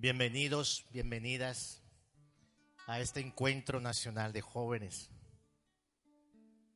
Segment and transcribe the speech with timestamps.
[0.00, 1.82] Bienvenidos, bienvenidas
[2.86, 5.10] a este encuentro nacional de jóvenes.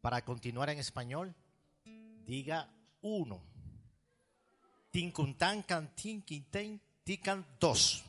[0.01, 1.33] Para continuar en español,
[2.27, 2.69] diga
[3.01, 3.41] uno.
[4.91, 8.05] Tincuntan, cantin, quinten, tican dos.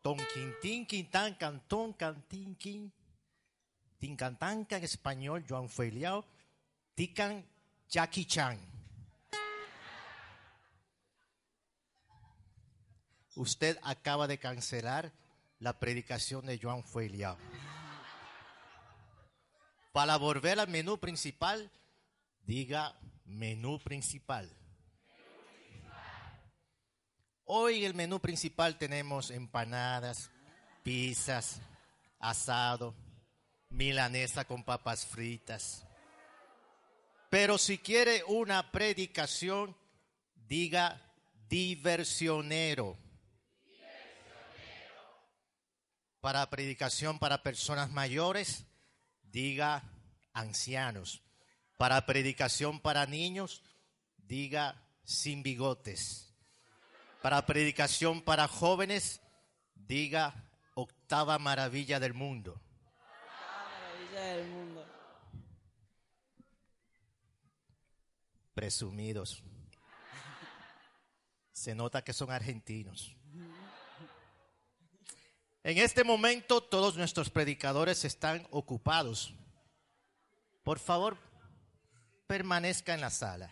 [0.00, 1.94] Ton, quintín, quintan, cantón.
[3.98, 6.24] Tincantanca en español, Joan Feliao.
[6.94, 7.44] Tican,
[7.90, 8.56] Jackie Chan.
[13.34, 15.12] Usted acaba de cancelar
[15.58, 17.36] la predicación de Joan Feliao.
[19.92, 21.68] Para volver al menú principal,
[22.42, 24.48] diga menú principal.
[27.44, 30.30] Hoy en el menú principal tenemos empanadas,
[30.84, 31.60] pizzas,
[32.20, 32.94] asado,
[33.68, 35.89] milanesa con papas fritas.
[37.30, 39.76] Pero si quiere una predicación,
[40.34, 41.00] diga
[41.48, 42.98] diversionero.
[46.20, 48.66] Para predicación para personas mayores,
[49.22, 49.84] diga
[50.32, 51.22] ancianos.
[51.78, 53.62] Para predicación para niños,
[54.16, 56.34] diga sin bigotes.
[57.22, 59.20] Para predicación para jóvenes,
[59.74, 62.60] diga octava maravilla del mundo.
[64.10, 64.89] Maravilla del mundo.
[68.60, 69.42] Presumidos.
[71.50, 73.16] Se nota que son argentinos.
[75.62, 79.32] En este momento todos nuestros predicadores están ocupados.
[80.62, 81.16] Por favor,
[82.26, 83.50] permanezca en la sala.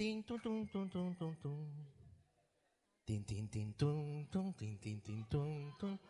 [0.00, 1.36] Tin, tun, tun, tun, tun, tun.
[3.04, 3.50] Tun, tin, tin.
[3.50, 5.02] Tin, tun, tun, tin, tin.
[5.02, 6.00] Tin, tun, tun.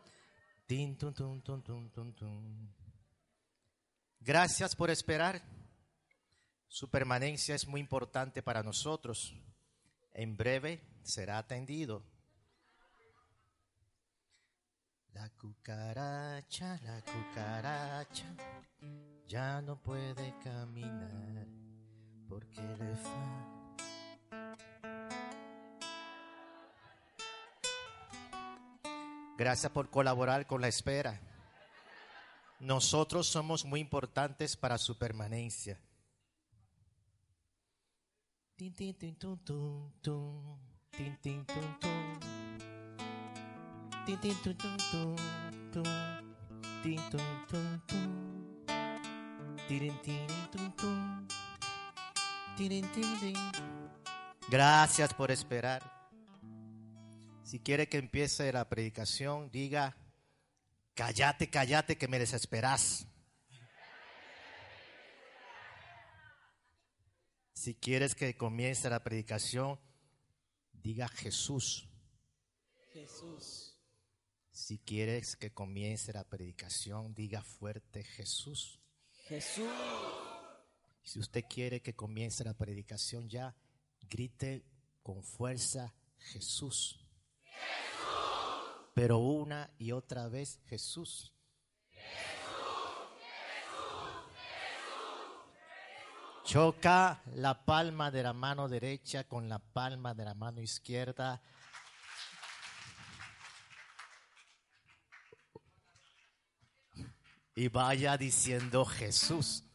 [0.65, 1.91] Tin, tun, tun, tun, tun.
[1.91, 2.73] Tun, tun.
[4.21, 5.43] Gracias por esperar.
[6.69, 9.35] Su permanencia es muy importante para nosotros.
[10.13, 12.05] En breve será atendido.
[15.15, 18.37] La cucaracha, la cucaracha,
[19.27, 21.49] ya no puede caminar
[22.29, 23.60] porque le fa.
[29.41, 31.19] Gracias por colaborar con la espera.
[32.59, 35.81] Nosotros somos muy importantes para su permanencia.
[54.51, 56.00] Gracias por esperar.
[57.51, 59.97] Si quiere que empiece la predicación, diga,
[60.95, 63.09] cállate, cállate, que me desesperas.
[67.53, 69.81] Si quieres que comience la predicación,
[70.75, 71.89] diga Jesús.
[72.93, 73.77] Jesús.
[74.53, 78.81] Si quieres que comience la predicación, diga fuerte Jesús.
[79.27, 79.69] Jesús.
[81.03, 83.57] Si usted quiere que comience la predicación ya,
[84.03, 84.65] grite
[85.03, 87.00] con fuerza Jesús.
[88.95, 91.33] Pero una y otra vez Jesús.
[96.45, 101.41] Choca la palma de la mano derecha con la palma de la mano izquierda.
[107.55, 109.70] Y vaya diciendo Jesús.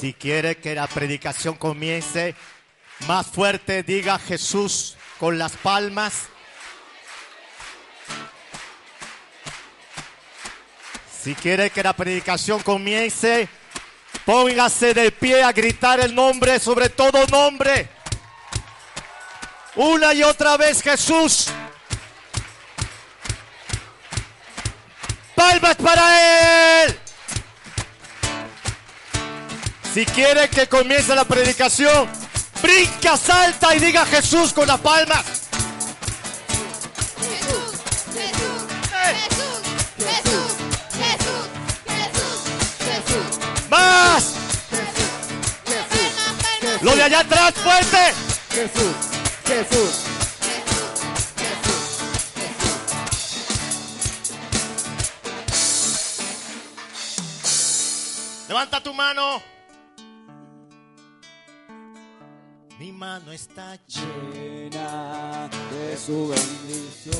[0.00, 2.34] Si quiere que la predicación comience
[3.06, 6.28] más fuerte, diga Jesús con las palmas.
[11.22, 13.46] Si quiere que la predicación comience,
[14.24, 17.90] póngase de pie a gritar el nombre, sobre todo nombre.
[19.74, 21.48] Una y otra vez Jesús.
[25.34, 26.99] Palmas para Él.
[29.92, 32.08] Si quiere que comience la predicación,
[32.62, 35.24] brinca, salta y diga Jesús con las palmas.
[37.18, 37.72] Jesús,
[38.14, 39.60] Jesús, Jesús,
[39.98, 40.52] Jesús,
[40.94, 41.58] Jesús,
[41.88, 42.38] Jesús,
[42.78, 43.68] Jesús.
[43.68, 44.34] Más.
[46.82, 48.14] Lo de allá atrás, fuerte.
[48.54, 48.94] Jesús.
[49.44, 49.90] Jesús.
[58.46, 59.59] Levanta tu mano.
[62.90, 67.14] Mi mano está Llena de su bendición.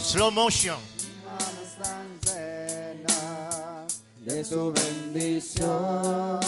[0.00, 0.78] slow motion.
[1.24, 6.38] Manos tan llenas de su bendición.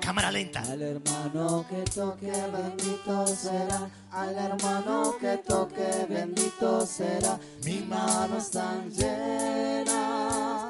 [0.00, 0.62] Cámara lenta.
[0.62, 3.88] Al hermano que toque, bendito será.
[4.10, 7.38] Al hermano que toque, bendito será.
[7.64, 10.61] Mis manos están llenas.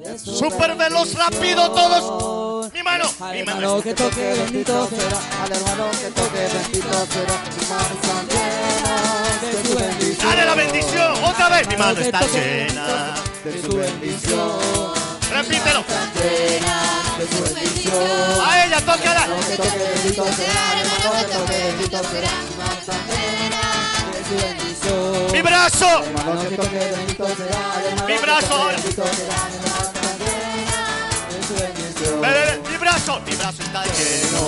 [0.00, 2.72] De su Súper veloz, rápido todos.
[2.72, 3.58] Mi mano, Al mi mano.
[3.60, 5.18] hermano que toque, bendito será.
[5.44, 7.42] Al hermano que toque, bendito será.
[7.56, 10.30] Mis manos están llenas de su bendición.
[10.30, 11.24] Dale la bendición.
[11.24, 11.68] Otra vez.
[11.68, 13.14] Mi mano está llena.
[13.44, 14.50] De su bendición.
[15.32, 15.84] Repítelo.
[16.14, 16.82] Llena
[17.18, 18.40] de su bendición.
[18.46, 19.26] A ella, tócala.
[19.48, 20.80] Que toque, bendito será.
[20.80, 22.30] Hermano que toque, bendito será.
[22.30, 23.79] Llenas de su bendición.
[24.30, 26.02] Mi brazo.
[28.06, 28.76] Mi brazo ahora.
[32.70, 33.20] Mi brazo.
[33.26, 34.42] Mi brazo está lleno.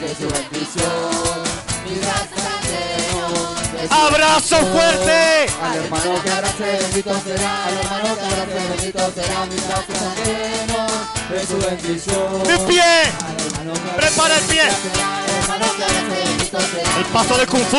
[0.00, 1.60] De su bendición.
[1.90, 5.46] Están llenos de su Abrazo fuerte.
[5.62, 7.64] Al hermano que abrace, bendito será.
[7.64, 9.46] Al hermano que abrace, bendito será.
[9.46, 10.92] Mis brazos están llenos
[11.30, 12.42] de su bendición.
[12.42, 12.92] Mi pie.
[13.96, 14.68] Prepara el pie.
[16.98, 17.78] El paso de Kung Fu.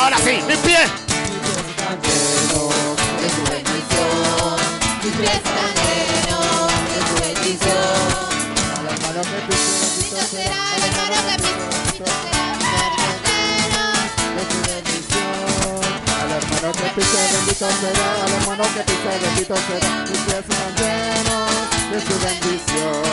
[0.00, 0.40] Ahora sí.
[0.48, 0.88] Mis pies
[1.76, 4.56] están llenos de su bendición.
[8.78, 10.56] Al hermano que pise, Bendito bendito será.
[16.20, 18.06] Al hermano que pise, bendito será.
[18.24, 19.92] Al hermano que pise, bendito será.
[20.08, 21.52] Mis pies están llenos
[21.90, 23.04] de su bendición.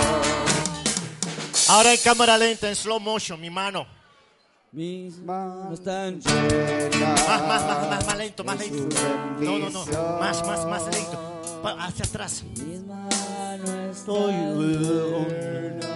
[1.68, 3.86] Ahora en cámara lenta, en slow motion, mi mano.
[4.72, 7.28] Mis manos están llenas.
[7.28, 8.96] Más, más, más, más, más lento, más lento.
[9.40, 9.86] No, no, no.
[10.20, 11.18] Más, más, más lento.
[11.64, 12.44] Pa- Hacia atrás.
[12.66, 15.88] Mis manos Estoy llenas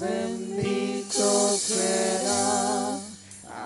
[0.00, 2.98] bendito será.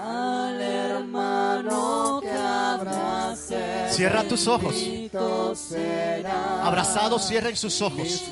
[0.01, 4.75] Al hermano que abrace, Cierra tus ojos.
[6.63, 8.25] Abrazados, cierren sus ojos.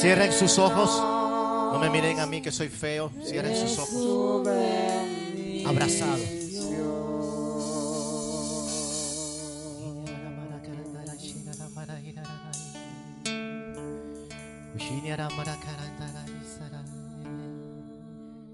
[0.00, 0.90] Cierren sus ojos.
[1.72, 3.12] No me miren a mí que soy feo.
[3.24, 4.48] Cierren sus ojos.
[5.66, 6.39] Abrazado.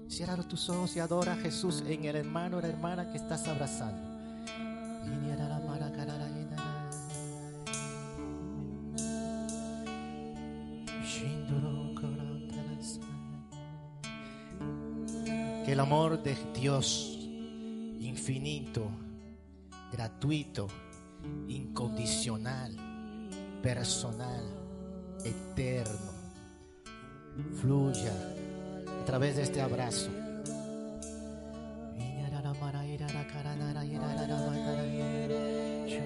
[0.07, 3.47] Cierra tus ojos y adora a Jesús en el hermano o la hermana que estás
[3.47, 4.07] abrazando.
[15.63, 17.17] Que el amor de Dios
[17.99, 18.89] infinito,
[19.91, 20.67] gratuito,
[21.47, 22.75] incondicional,
[23.61, 24.43] personal,
[25.23, 26.16] eterno,
[27.61, 28.13] fluya
[29.01, 30.09] a través de este abrazo.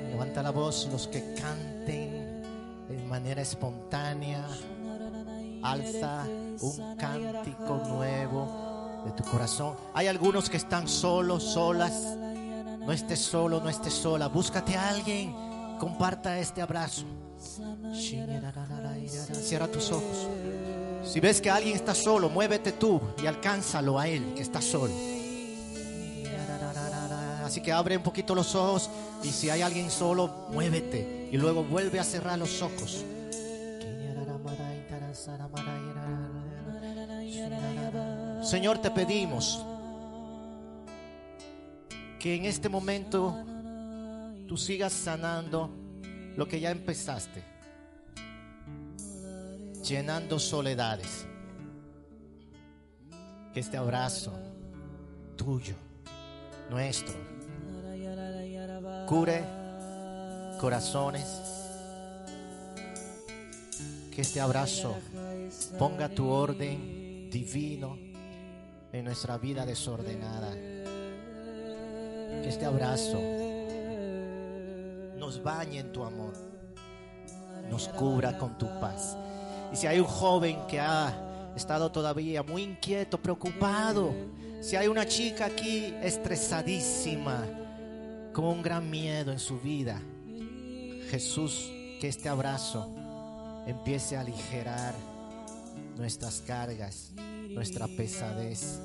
[0.09, 2.43] Levanta la voz los que canten
[2.87, 4.45] de manera espontánea.
[5.63, 6.25] Alza
[6.61, 9.75] un cántico nuevo de tu corazón.
[9.93, 12.17] Hay algunos que están solos, solas.
[12.79, 14.27] No estés solo, no estés sola.
[14.27, 15.33] Búscate a alguien.
[15.79, 17.05] Comparta este abrazo.
[17.93, 20.27] Cierra tus ojos.
[21.03, 24.93] Si ves que alguien está solo, muévete tú y alcánzalo a él que está solo.
[27.43, 28.89] Así que abre un poquito los ojos
[29.23, 33.03] y si hay alguien solo, muévete y luego vuelve a cerrar los ojos.
[38.43, 39.63] Señor, te pedimos
[42.19, 43.35] que en este momento
[44.47, 45.69] tú sigas sanando
[46.35, 47.43] lo que ya empezaste,
[49.81, 51.25] llenando soledades.
[53.53, 54.33] Que este abrazo
[55.35, 55.75] tuyo,
[56.69, 57.15] nuestro,
[59.07, 59.43] cure
[60.59, 61.41] corazones.
[64.13, 64.95] Que este abrazo
[65.79, 67.97] ponga tu orden divino
[68.93, 70.53] en nuestra vida desordenada.
[70.53, 73.19] Que este abrazo
[75.17, 76.33] nos bañe en tu amor,
[77.69, 79.17] nos cubra con tu paz.
[79.71, 84.13] Y si hay un joven que ha estado todavía muy inquieto, preocupado,
[84.61, 87.45] si hay una chica aquí estresadísima,
[88.33, 90.01] con un gran miedo en su vida,
[91.09, 92.93] Jesús, que este abrazo
[93.67, 94.93] empiece a aligerar
[95.97, 97.11] nuestras cargas,
[97.49, 98.79] nuestra pesadez.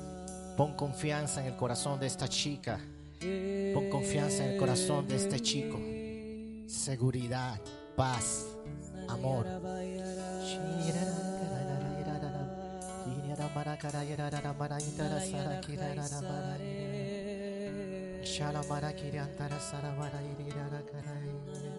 [0.55, 2.79] Pon confianza en el corazón de esta chica.
[3.73, 5.79] Pon confianza en el corazón de este chico.
[6.67, 7.59] Seguridad,
[7.95, 8.45] paz,
[13.77, 14.29] からやら
[14.67, 15.77] らいたらさらき
[18.23, 21.76] シャラマラキリアンタラサラマライリララカライ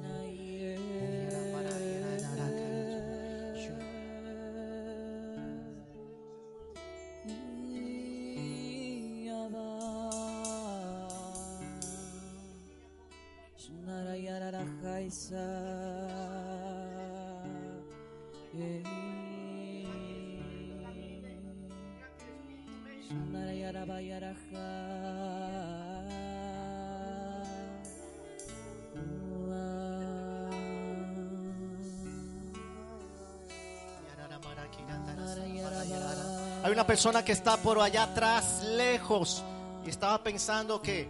[36.88, 39.44] persona que está por allá atrás, lejos,
[39.84, 41.06] y estaba pensando que,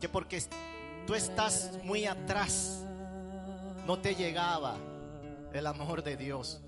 [0.00, 0.40] que porque
[1.04, 2.84] tú estás muy atrás,
[3.88, 4.76] no te llegaba
[5.52, 6.60] el amor de Dios.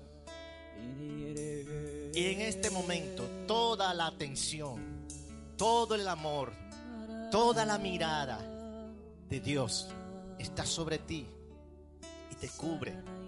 [0.77, 5.07] Y en este momento, toda la atención,
[5.55, 6.51] todo el amor,
[7.31, 8.39] toda la mirada
[9.29, 9.87] de Dios
[10.37, 11.25] está sobre ti
[12.29, 13.22] y te cubre.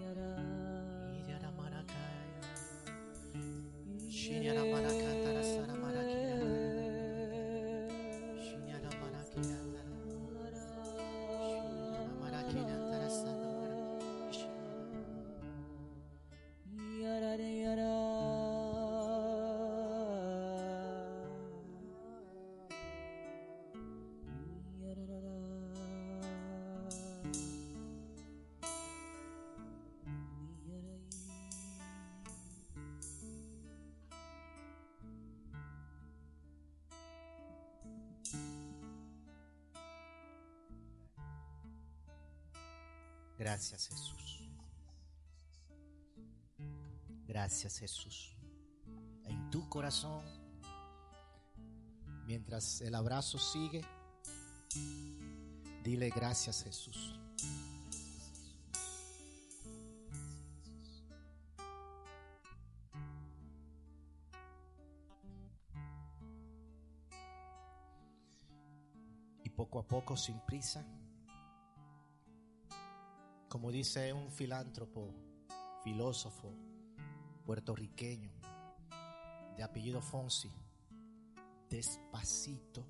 [43.55, 44.49] Gracias Jesús.
[47.25, 48.35] Gracias Jesús.
[49.23, 50.25] En tu corazón,
[52.27, 53.81] mientras el abrazo sigue,
[55.85, 57.17] dile gracias Jesús.
[69.45, 70.85] Y poco a poco, sin prisa,
[73.55, 75.15] como dice un filántropo,
[75.81, 76.53] filósofo
[77.45, 78.29] puertorriqueño
[79.55, 80.51] de apellido Fonsi,
[81.69, 82.85] despacito,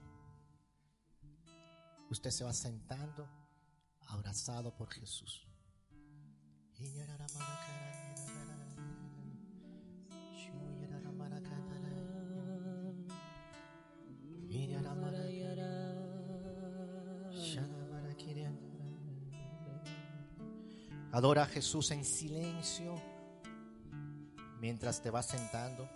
[2.10, 3.30] usted se va sentando
[4.08, 5.48] abrazado por Jesús.
[21.16, 23.02] Adora a Jesús en silencio
[24.60, 25.90] mientras te vas sentando.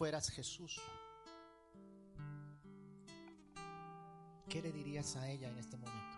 [0.00, 0.80] Fueras Jesús,
[4.48, 6.16] ¿qué le dirías a ella en este momento?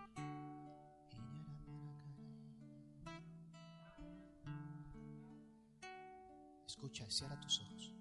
[6.65, 7.93] Escucha, cierra tus ojos.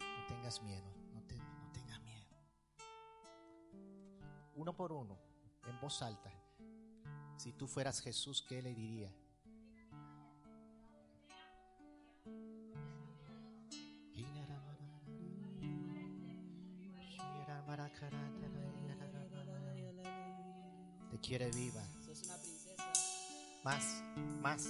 [0.00, 2.26] No tengas miedo, no, te- no tengas miedo.
[4.54, 5.18] Uno por uno,
[5.66, 6.32] en voz alta.
[7.36, 9.12] Si tú fueras Jesús, ¿qué le diría?
[21.32, 21.82] Quiere viva.
[22.04, 22.92] Sos una princesa.
[23.64, 24.02] Más,
[24.42, 24.68] más.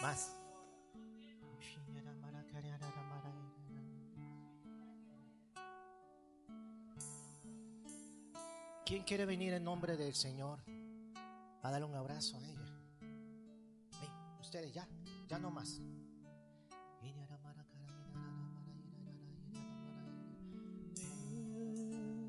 [0.00, 0.32] Más.
[8.86, 10.64] ¿Quién quiere venir en nombre del Señor
[11.62, 12.64] a darle un abrazo a ella?
[14.40, 14.88] Ustedes ya,
[15.28, 15.78] ya no más.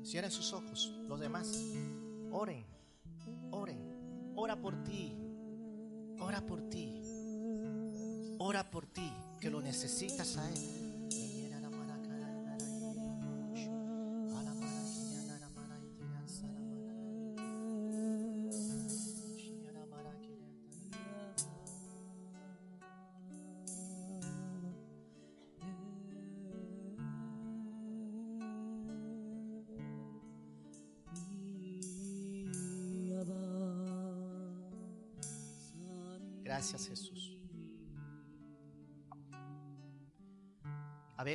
[0.08, 1.52] Cierren sus ojos, los demás.
[2.32, 2.64] Oren,
[3.50, 5.14] oren, ora por ti,
[6.18, 7.02] ora por ti,
[8.38, 10.77] ora por ti, que lo necesitas a Él.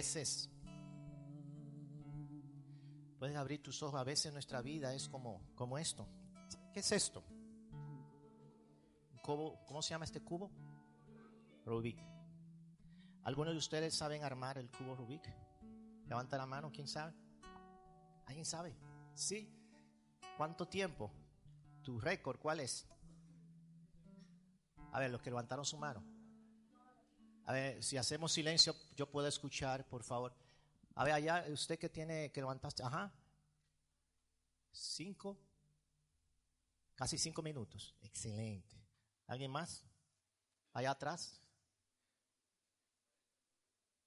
[0.04, 0.50] Veces
[3.18, 6.06] puedes abrir tus ojos, a veces nuestra vida es como, como esto.
[6.74, 7.24] ¿Qué es esto?
[9.22, 10.52] Cubo, ¿Cómo se llama este cubo?
[11.66, 11.98] Rubik.
[13.24, 15.24] ¿Algunos de ustedes saben armar el cubo Rubik?
[16.06, 17.14] Levanta la mano, ¿quién sabe?
[18.26, 18.76] ¿Alguien sabe?
[19.16, 19.50] Sí.
[20.36, 21.14] ¿Cuánto tiempo?
[21.82, 22.86] ¿Tu récord cuál es?
[24.92, 26.04] A ver, los que levantaron su mano.
[27.46, 30.34] A ver, si hacemos silencio, yo puedo escuchar, por favor.
[30.96, 33.12] A ver, allá, usted que tiene que levantaste, ajá.
[34.72, 35.38] Cinco,
[36.96, 37.96] casi cinco minutos.
[38.02, 38.76] Excelente.
[39.28, 39.84] ¿Alguien más?
[40.72, 41.42] Allá atrás.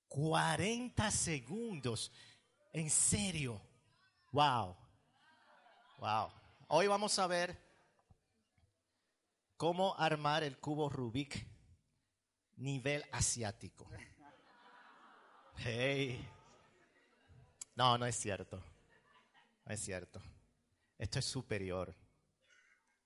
[0.09, 2.11] 40 segundos.
[2.73, 3.61] En serio.
[4.33, 4.77] Wow.
[5.99, 6.31] Wow.
[6.69, 7.59] Hoy vamos a ver
[9.57, 11.56] cómo armar el cubo Rubik
[12.57, 13.89] nivel asiático.
[15.57, 16.29] Hey.
[17.75, 18.63] No, no es cierto.
[19.65, 20.21] No es cierto.
[20.99, 21.95] Esto es superior.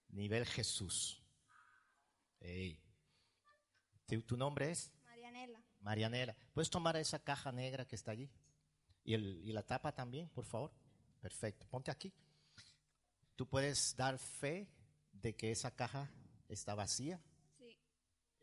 [0.09, 1.23] Nivel Jesús.
[2.41, 2.81] Hey.
[4.07, 4.93] ¿Tu, tu nombre es?
[5.05, 5.63] Marianela.
[5.81, 6.37] Marianela.
[6.53, 8.31] ¿Puedes tomar esa caja negra que está allí?
[9.05, 10.73] Y, el- y la tapa también, por favor.
[11.21, 11.67] Perfecto.
[11.69, 12.13] Ponte aquí.
[13.37, 14.69] Tú puedes dar fe
[15.13, 16.11] de que esa caja
[16.49, 17.21] está vacía.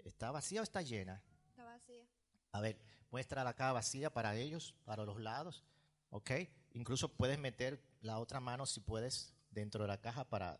[0.07, 1.21] ¿Está vacía o está llena?
[1.49, 2.07] está vacía.
[2.53, 2.79] A ver,
[3.11, 5.63] muestra la caja vacía para ellos, para los lados.
[6.09, 6.31] ¿Ok?
[6.73, 10.59] Incluso puedes meter la otra mano si puedes dentro de la caja para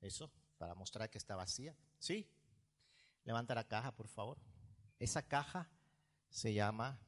[0.00, 1.74] eso, para mostrar que está vacía.
[1.98, 2.30] ¿Sí?
[3.24, 4.38] Levanta la caja, por favor.
[4.98, 5.70] Esa caja
[6.28, 7.00] se llama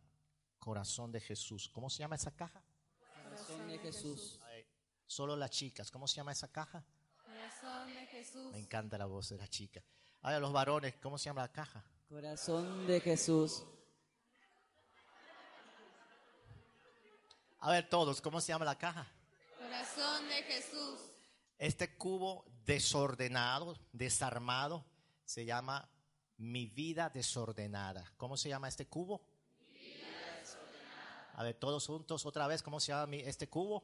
[0.59, 1.69] Corazón de Jesús.
[1.69, 2.63] ¿Cómo se llama esa caja?
[3.23, 4.41] Corazón de Jesús.
[5.07, 5.91] Solo las chicas.
[5.91, 6.85] ¿Cómo se llama esa caja?
[7.23, 8.53] Corazón de Jesús.
[8.53, 9.83] Me encanta la voz de la chica.
[10.23, 11.83] Ahora los varones, ¿cómo se llama la caja?
[12.09, 13.65] Corazón de Jesús.
[17.61, 19.07] A ver todos, ¿cómo se llama la caja?
[19.59, 21.01] Corazón de Jesús.
[21.59, 24.85] Este cubo desordenado, desarmado,
[25.25, 25.89] se llama
[26.39, 28.11] mi vida desordenada.
[28.17, 29.21] ¿Cómo se llama este cubo?
[31.35, 33.83] A ver, todos juntos otra vez, ¿cómo se llama mi- este cubo?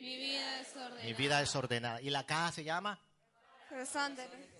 [0.00, 1.04] Mi vida desordenada.
[1.04, 2.00] Mi vida desordenada.
[2.02, 2.98] ¿Y la caja se llama?
[3.68, 4.57] Corazón de Jesús.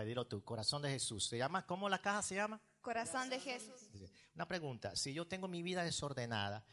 [0.00, 1.26] Dilo tú, corazón de Jesús.
[1.26, 1.66] ¿Se llama?
[1.66, 2.60] ¿Cómo la caja se llama?
[2.80, 3.90] Corazón de Jesús.
[4.34, 6.64] Una pregunta, si yo tengo mi vida desordenada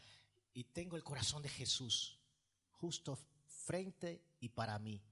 [0.53, 2.17] y tengo el corazón de Jesús
[2.71, 5.03] justo frente y para mí,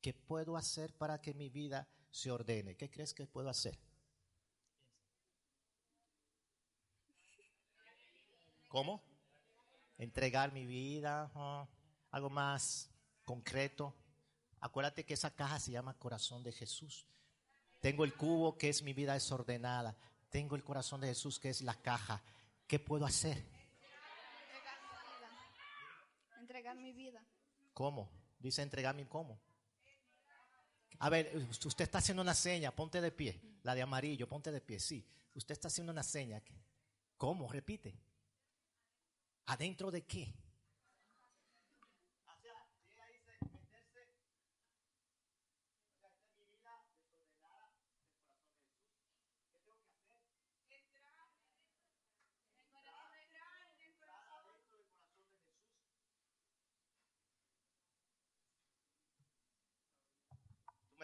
[0.00, 2.76] ¿qué puedo hacer para que mi vida se ordene?
[2.76, 3.76] ¿Qué crees que puedo hacer?
[8.68, 9.02] ¿Cómo?
[9.98, 11.66] Entregar mi vida, ah,
[12.12, 12.90] algo más
[13.24, 13.92] concreto.
[14.60, 17.06] Acuérdate que esa caja se llama corazón de Jesús.
[17.86, 19.96] Tengo el cubo que es mi vida desordenada.
[20.28, 22.20] Tengo el corazón de Jesús que es la caja.
[22.66, 23.36] ¿Qué puedo hacer?
[23.38, 26.40] Entregar mi vida.
[26.40, 27.24] Entregar mi vida.
[27.72, 28.10] ¿Cómo?
[28.40, 29.38] Dice entregarme cómo.
[30.98, 31.32] A ver,
[31.64, 33.40] usted está haciendo una seña, ponte de pie.
[33.62, 35.06] La de amarillo, ponte de pie, sí.
[35.34, 36.42] Usted está haciendo una seña.
[37.16, 37.46] ¿Cómo?
[37.52, 37.96] Repite.
[39.44, 40.34] ¿Adentro de qué?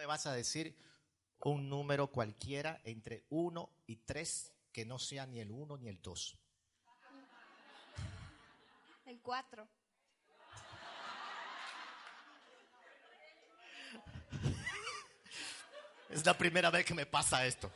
[0.03, 0.77] Me vas a decir
[1.39, 6.01] un número cualquiera entre 1 y 3 que no sea ni el 1 ni el
[6.01, 6.37] 2.
[9.05, 9.65] El 4.
[16.09, 17.71] Es la primera vez que me pasa esto.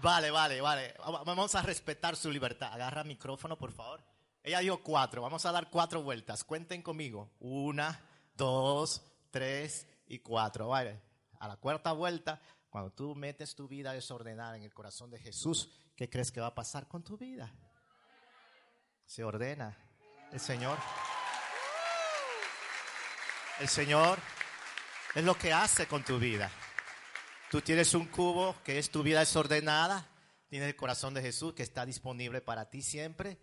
[0.00, 0.94] Vale, vale, vale.
[1.26, 2.72] Vamos a respetar su libertad.
[2.72, 4.02] Agarra el micrófono, por favor.
[4.42, 5.20] Ella dio cuatro.
[5.20, 6.44] Vamos a dar cuatro vueltas.
[6.44, 7.30] Cuenten conmigo.
[7.40, 8.00] Una,
[8.38, 10.68] dos, tres y cuatro.
[10.68, 11.09] Vale.
[11.40, 15.70] A la cuarta vuelta, cuando tú metes tu vida desordenada en el corazón de Jesús,
[15.96, 17.52] ¿qué crees que va a pasar con tu vida?
[19.04, 19.76] Se ordena.
[20.30, 20.78] El Señor.
[23.58, 24.18] El Señor
[25.14, 26.50] es lo que hace con tu vida.
[27.50, 30.08] Tú tienes un cubo que es tu vida desordenada,
[30.48, 33.40] tienes el corazón de Jesús que está disponible para ti siempre.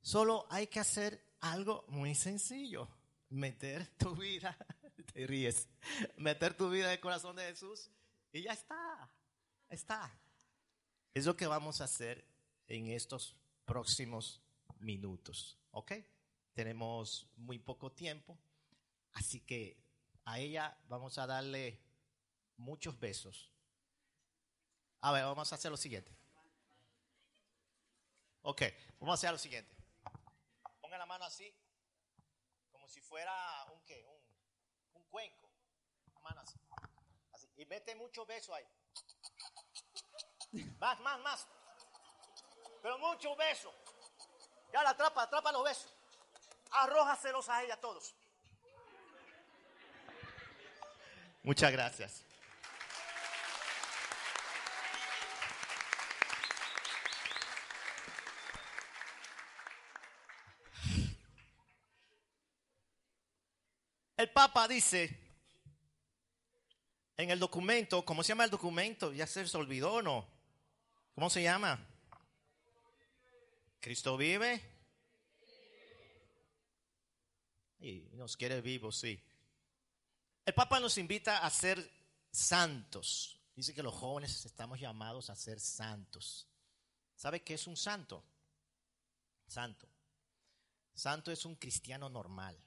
[0.00, 2.88] Solo hay que hacer algo muy sencillo,
[3.28, 4.56] meter tu vida,
[5.12, 5.68] te ríes,
[6.16, 7.90] meter tu vida en el corazón de Jesús
[8.32, 9.10] y ya está,
[9.68, 10.18] está.
[11.14, 12.24] Es lo que vamos a hacer
[12.68, 14.40] en estos próximos
[14.78, 15.92] minutos, ¿ok?
[16.54, 18.38] Tenemos muy poco tiempo,
[19.12, 19.76] así que
[20.24, 21.80] a ella vamos a darle
[22.56, 23.50] muchos besos.
[25.00, 26.14] A ver, vamos a hacer lo siguiente.
[28.42, 28.62] Ok,
[28.98, 29.74] vamos a hacer lo siguiente.
[30.80, 31.52] Ponga la mano así,
[32.70, 33.32] como si fuera
[33.72, 34.04] un qué,
[35.10, 35.50] cuenco.
[36.14, 36.58] La mano así.
[37.56, 38.64] Y mete muchos besos ahí.
[40.78, 41.46] Más, más, más.
[42.82, 43.74] Pero muchos besos.
[44.72, 45.94] Ya la atrapa, atrapa los besos.
[46.70, 48.14] Arrójaselos a ella todos.
[51.42, 52.29] Muchas gracias.
[64.20, 65.18] El Papa dice
[67.16, 69.14] en el documento, ¿cómo se llama el documento?
[69.14, 70.28] Ya se olvidó, ¿o ¿no?
[71.14, 71.82] ¿Cómo se llama?
[73.80, 74.62] Cristo vive.
[77.78, 79.18] Y nos quiere vivos, sí.
[80.44, 81.90] El Papa nos invita a ser
[82.30, 83.40] santos.
[83.56, 86.46] Dice que los jóvenes estamos llamados a ser santos.
[87.16, 88.22] ¿Sabe qué es un santo?
[89.46, 89.88] Santo.
[90.92, 92.62] Santo es un cristiano normal.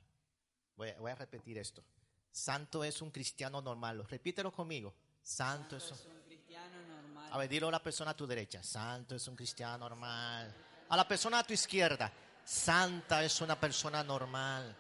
[0.75, 1.83] Voy a, voy a repetir esto.
[2.31, 4.05] Santo es un cristiano normal.
[4.07, 4.93] Repítelo conmigo.
[5.21, 5.97] Santo, es, un...
[5.97, 7.29] Es un cristiano normal.
[7.31, 8.63] A ver, dilo a la persona a tu derecha.
[8.63, 10.53] Santo es un cristiano normal.
[10.89, 12.11] A la persona a tu izquierda.
[12.43, 14.75] Santa es una persona normal.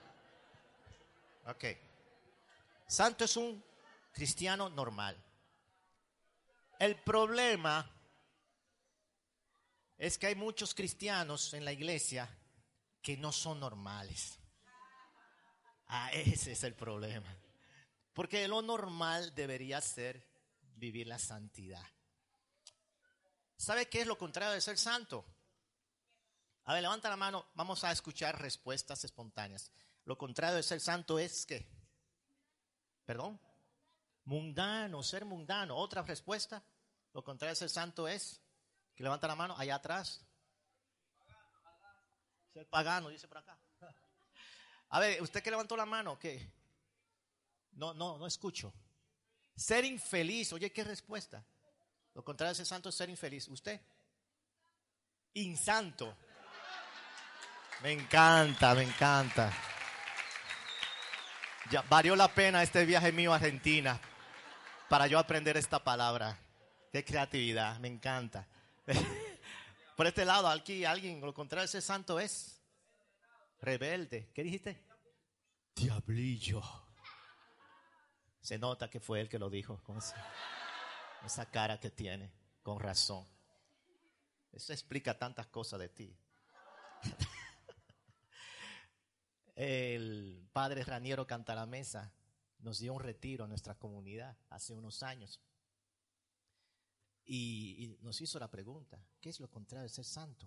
[1.45, 1.65] Ok.
[2.87, 3.63] Santo es un
[4.11, 5.17] cristiano normal.
[6.79, 7.89] El problema
[9.97, 12.29] es que hay muchos cristianos en la iglesia
[13.01, 14.39] que no son normales.
[15.87, 17.35] Ah, ese es el problema.
[18.13, 20.25] Porque lo normal debería ser
[20.75, 21.83] vivir la santidad.
[23.57, 25.25] ¿Sabe qué es lo contrario de ser santo?
[26.65, 29.71] A ver, levanta la mano, vamos a escuchar respuestas espontáneas.
[30.05, 31.67] Lo contrario de ser santo es que,
[33.05, 33.39] perdón,
[34.25, 35.75] mundano, ser mundano.
[35.77, 36.63] Otra respuesta,
[37.13, 38.41] lo contrario de ser santo es,
[38.95, 40.25] que levanta la mano allá atrás.
[42.53, 43.57] Ser pagano, dice por acá.
[44.93, 46.51] A ver, usted que levantó la mano, ¿qué?
[47.71, 48.71] No, no, no escucho.
[49.55, 51.43] Ser infeliz, oye, ¿qué respuesta?
[52.13, 53.47] Lo contrario de ser santo es ser infeliz.
[53.47, 53.81] ¿Usted?
[55.33, 56.15] Insanto.
[57.81, 59.51] Me encanta, me encanta.
[61.71, 63.99] Ya valió la pena este viaje mío a Argentina
[64.89, 66.37] para yo aprender esta palabra.
[66.91, 68.47] Qué creatividad, me encanta.
[69.97, 72.52] Por este lado, aquí alguien, lo contrario de ser santo es
[73.63, 74.29] rebelde.
[74.33, 74.85] ¿Qué dijiste?
[75.75, 76.61] Diablillo.
[78.41, 79.81] Se nota que fue él que lo dijo.
[79.83, 80.15] Con esa,
[81.25, 83.25] esa cara que tiene, con razón.
[84.51, 86.15] Eso explica tantas cosas de ti.
[89.55, 92.13] El padre Raniero Cantalamesa
[92.59, 95.41] nos dio un retiro a nuestra comunidad hace unos años.
[97.25, 100.45] Y, y nos hizo la pregunta, ¿qué es lo contrario de ser santo?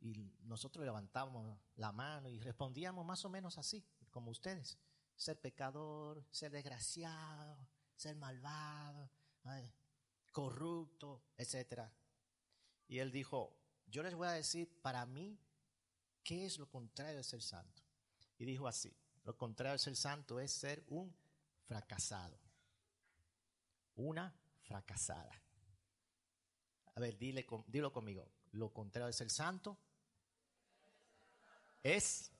[0.00, 4.78] Y nosotros levantábamos la mano y respondíamos más o menos así, como ustedes.
[5.14, 9.10] Ser pecador, ser desgraciado, ser malvado,
[10.32, 11.92] corrupto, etcétera.
[12.88, 13.54] Y él dijo,
[13.86, 15.38] yo les voy a decir para mí
[16.22, 17.82] qué es lo contrario de ser santo.
[18.38, 21.14] Y dijo así, lo contrario de ser santo es ser un
[21.66, 22.38] fracasado.
[23.96, 25.42] Una fracasada.
[26.94, 28.26] A ver, dile, dilo conmigo.
[28.52, 29.78] Lo contrario de ser santo
[31.82, 32.30] es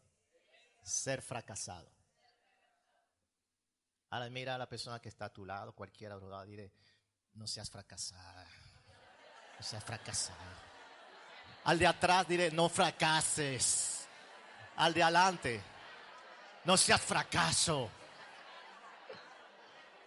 [0.83, 1.91] ser fracasado.
[4.11, 6.73] Ahora mira a la persona que está a tu lado, cualquiera lados, dile,
[7.35, 8.47] no seas fracasada.
[9.59, 10.39] No seas fracasado.
[11.65, 14.09] Al de atrás, dile, no fracases.
[14.77, 15.63] Al de adelante,
[16.65, 17.91] no seas fracaso.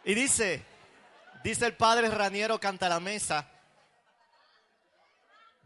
[0.04, 0.66] Y dice,
[1.44, 3.48] dice el padre Raniero Cantalamesa,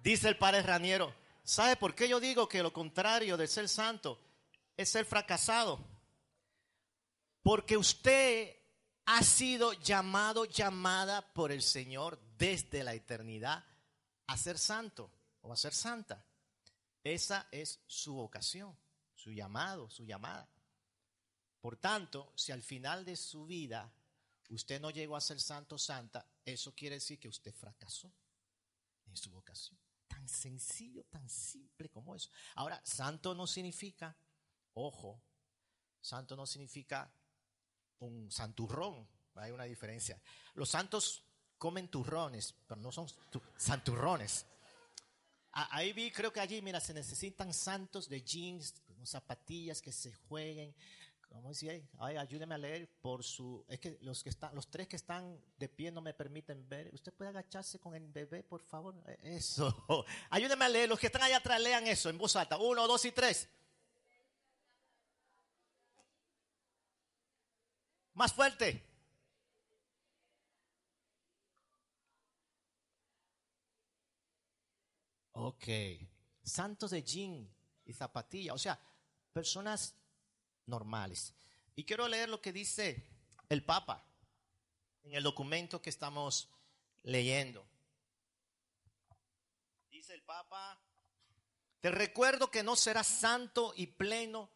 [0.03, 1.13] dice el padre Raniero,
[1.47, 4.19] ¿sabe por qué yo digo que lo contrario de ser santo
[4.75, 5.79] es ser fracasado?
[7.41, 8.53] Porque usted
[9.05, 13.63] ha sido llamado, llamada por el Señor desde la eternidad
[14.27, 15.09] a ser santo
[15.41, 16.25] o a ser santa.
[17.01, 18.77] Esa es su vocación,
[19.15, 20.49] su llamado, su llamada.
[21.61, 23.89] Por tanto, si al final de su vida
[24.49, 28.11] usted no llegó a ser santo o santa, eso quiere decir que usted fracasó
[29.05, 29.86] en su vocación.
[30.07, 32.29] Tan sencillo, tan simple como eso.
[32.55, 34.15] Ahora, santo no significa,
[34.73, 35.21] ojo,
[36.01, 37.11] santo no significa
[37.99, 39.07] un santurrón.
[39.35, 40.19] Hay una diferencia.
[40.55, 41.23] Los santos
[41.57, 44.45] comen turrones, pero no son tu- santurrones.
[45.51, 50.75] Ahí vi, creo que allí, mira, se necesitan santos de jeans, zapatillas que se jueguen.
[51.29, 51.73] ¿Cómo decía?
[51.99, 53.63] Ay, ayúdeme a leer por su.
[53.67, 56.89] Es que los que están, los tres que están de pie no me permiten ver.
[56.93, 58.95] ¿Usted puede agacharse con el bebé, por favor?
[59.07, 59.85] Eh, Eso.
[60.29, 60.89] Ayúdeme a leer.
[60.89, 62.57] Los que están allá atrás lean eso en voz alta.
[62.57, 63.49] Uno, dos y tres.
[68.13, 68.83] Más fuerte.
[75.33, 75.65] Ok.
[76.43, 77.47] Santos de jean
[77.85, 78.53] y zapatilla.
[78.53, 78.79] O sea,
[79.33, 79.95] personas
[80.67, 81.33] normales.
[81.75, 83.03] Y quiero leer lo que dice
[83.49, 84.03] el Papa
[85.03, 86.49] en el documento que estamos
[87.03, 87.65] leyendo.
[89.89, 90.79] Dice el Papa,
[91.79, 94.49] te recuerdo que no serás santo y pleno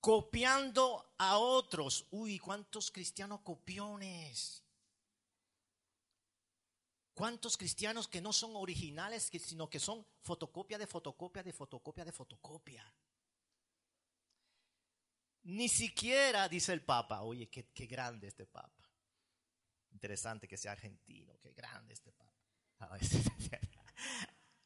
[0.00, 2.06] copiando a otros.
[2.10, 4.62] Uy, ¿cuántos cristianos copiones?
[7.14, 12.12] ¿Cuántos cristianos que no son originales, sino que son fotocopia de fotocopia de fotocopia de
[12.12, 12.94] fotocopia?
[15.48, 18.86] Ni siquiera, dice el Papa, oye, qué, grande este Papa.
[19.92, 22.34] Interesante que sea argentino, qué grande este Papa.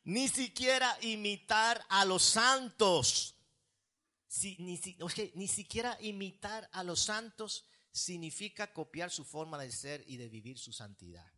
[0.05, 3.37] Ni siquiera imitar a los santos.
[4.27, 4.81] Si- ni,
[5.35, 10.59] ni siquiera imitar a los santos significa copiar su forma de ser y de vivir
[10.59, 11.31] su santidad.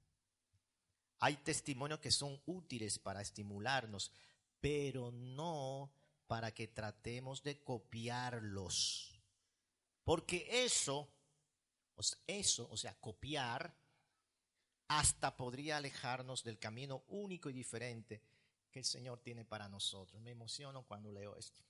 [1.18, 4.10] Hay testimonios que son útiles para estimularnos,
[4.60, 5.92] pero no
[6.26, 9.13] para que tratemos de copiarlos.
[10.04, 11.10] Porque eso,
[12.26, 13.74] eso, o sea, copiar,
[14.88, 18.22] hasta podría alejarnos del camino único y diferente
[18.70, 20.20] que el Señor tiene para nosotros.
[20.20, 21.62] Me emociono cuando leo esto.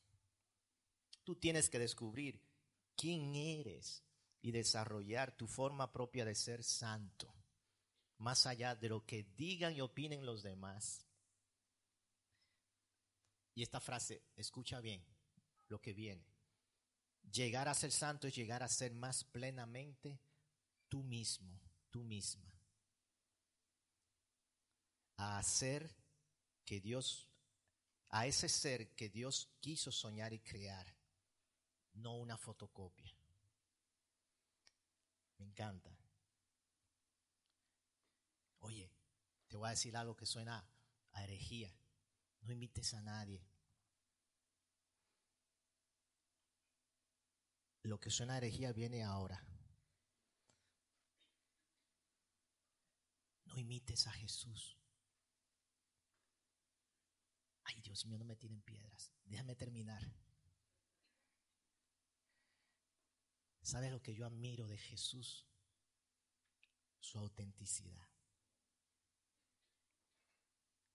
[1.22, 2.40] Tú tienes que descubrir
[2.96, 4.02] quién eres
[4.42, 7.32] y desarrollar tu forma propia de ser santo,
[8.18, 11.06] más allá de lo que digan y opinen los demás.
[13.54, 15.04] Y esta frase, escucha bien
[15.68, 16.33] lo que viene.
[17.32, 20.20] Llegar a ser santo es llegar a ser más plenamente
[20.88, 21.60] tú mismo,
[21.90, 22.52] tú misma.
[25.16, 25.94] A hacer
[26.64, 27.28] que Dios,
[28.10, 30.86] a ese ser que Dios quiso soñar y crear,
[31.94, 33.12] no una fotocopia.
[35.38, 35.90] Me encanta.
[38.60, 38.90] Oye,
[39.48, 40.64] te voy a decir algo que suena
[41.12, 41.74] a herejía.
[42.42, 43.44] No imites a nadie.
[47.84, 49.46] Lo que suena a herejía viene ahora.
[53.44, 54.78] No imites a Jesús.
[57.64, 59.12] Ay, Dios mío, no me tiren piedras.
[59.24, 60.02] Déjame terminar.
[63.60, 65.46] ¿Sabes lo que yo admiro de Jesús?
[67.00, 68.08] Su autenticidad.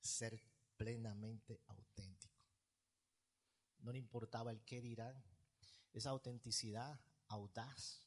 [0.01, 0.41] Ser
[0.75, 2.43] plenamente auténtico.
[3.79, 5.23] no le importaba el qué dirán.
[5.93, 8.05] Esa autenticidad audaz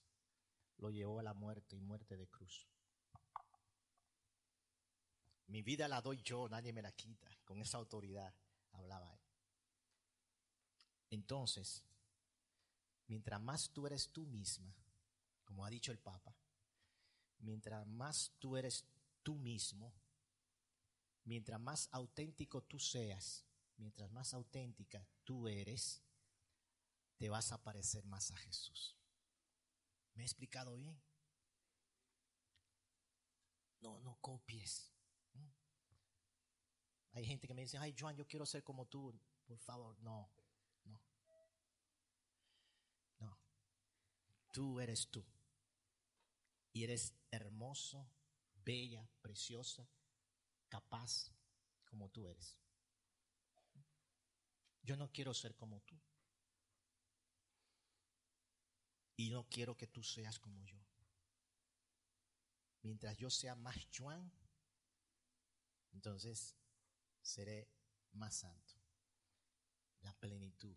[0.78, 2.68] lo llevó a la muerte y muerte de cruz.
[5.46, 7.28] Mi vida la doy yo, nadie me la quita.
[7.44, 8.34] Con esa autoridad
[8.72, 9.20] hablaba él.
[11.10, 11.84] Entonces,
[13.06, 14.74] mientras más tú eres tú misma,
[15.44, 16.34] como ha dicho el Papa,
[17.40, 18.86] mientras más tú eres
[19.22, 19.92] tú mismo,
[21.24, 23.44] mientras más auténtico tú seas,
[23.76, 26.02] mientras más auténtica tú eres,
[27.18, 28.96] te vas a parecer más a Jesús.
[30.14, 31.00] ¿Me he explicado bien?
[33.80, 34.92] No, no copies.
[35.34, 35.48] ¿Mm?
[37.12, 39.18] Hay gente que me dice, ay, Joan, yo quiero ser como tú.
[39.44, 40.30] Por favor, no,
[40.84, 41.02] no.
[43.18, 43.38] No.
[44.50, 45.24] Tú eres tú.
[46.72, 48.08] Y eres hermoso,
[48.64, 49.86] bella, preciosa,
[50.68, 51.30] capaz,
[51.84, 52.56] como tú eres.
[54.82, 56.00] Yo no quiero ser como tú.
[59.16, 60.78] Y no quiero que tú seas como yo.
[62.82, 64.30] Mientras yo sea más Juan,
[65.92, 66.56] entonces
[67.20, 67.68] seré
[68.12, 68.74] más santo.
[70.00, 70.76] La plenitud.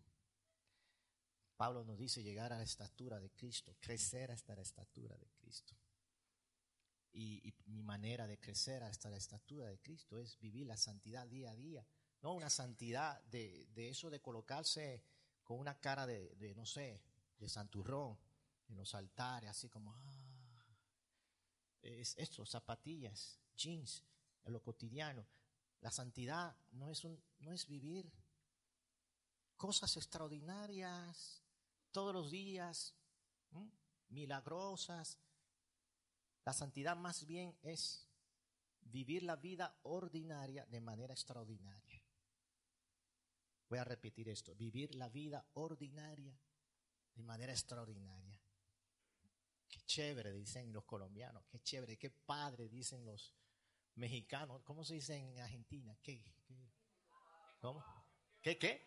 [1.56, 5.74] Pablo nos dice llegar a la estatura de Cristo, crecer hasta la estatura de Cristo.
[7.12, 11.50] Y, mi manera de crecer hasta la estatura de Cristo es vivir la santidad día
[11.50, 11.86] a día.
[12.20, 15.02] No una santidad de, de eso de colocarse
[15.42, 17.02] con una cara de, de, no sé,
[17.38, 18.18] de santurrón
[18.68, 20.66] en los altares, así como, ah,
[21.82, 24.04] es esto, zapatillas, jeans,
[24.44, 25.26] en lo cotidiano.
[25.80, 28.10] La santidad no es, un, no es vivir
[29.56, 31.42] cosas extraordinarias
[31.90, 32.94] todos los días,
[34.08, 35.18] milagrosas.
[36.44, 38.06] La santidad más bien es
[38.80, 42.02] vivir la vida ordinaria de manera extraordinaria.
[43.68, 46.38] Voy a repetir esto, vivir la vida ordinaria
[47.14, 48.35] de manera extraordinaria.
[49.76, 53.34] Qué chévere, dicen los colombianos, qué chévere, qué padre, dicen los
[53.96, 54.62] mexicanos.
[54.62, 55.94] ¿Cómo se dice en Argentina?
[56.02, 56.22] ¿Qué?
[56.46, 56.56] qué?
[57.60, 57.84] ¿Cómo?
[58.40, 58.82] ¿Qué qué?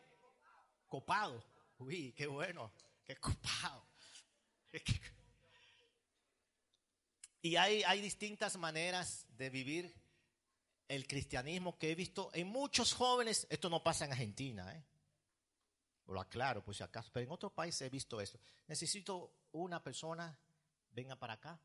[0.87, 1.43] Copado.
[1.77, 2.73] Uy, qué bueno,
[3.05, 3.87] qué copado.
[7.41, 9.95] Y hay, hay distintas maneras de vivir
[10.87, 13.45] el cristianismo que he visto en muchos jóvenes.
[13.51, 14.83] Esto no pasa en Argentina, ¿eh?
[16.07, 18.39] Lo aclaro, pues si acaso, pero en otros países he visto eso.
[18.67, 20.35] Necesito una persona,
[20.91, 21.59] venga para acá.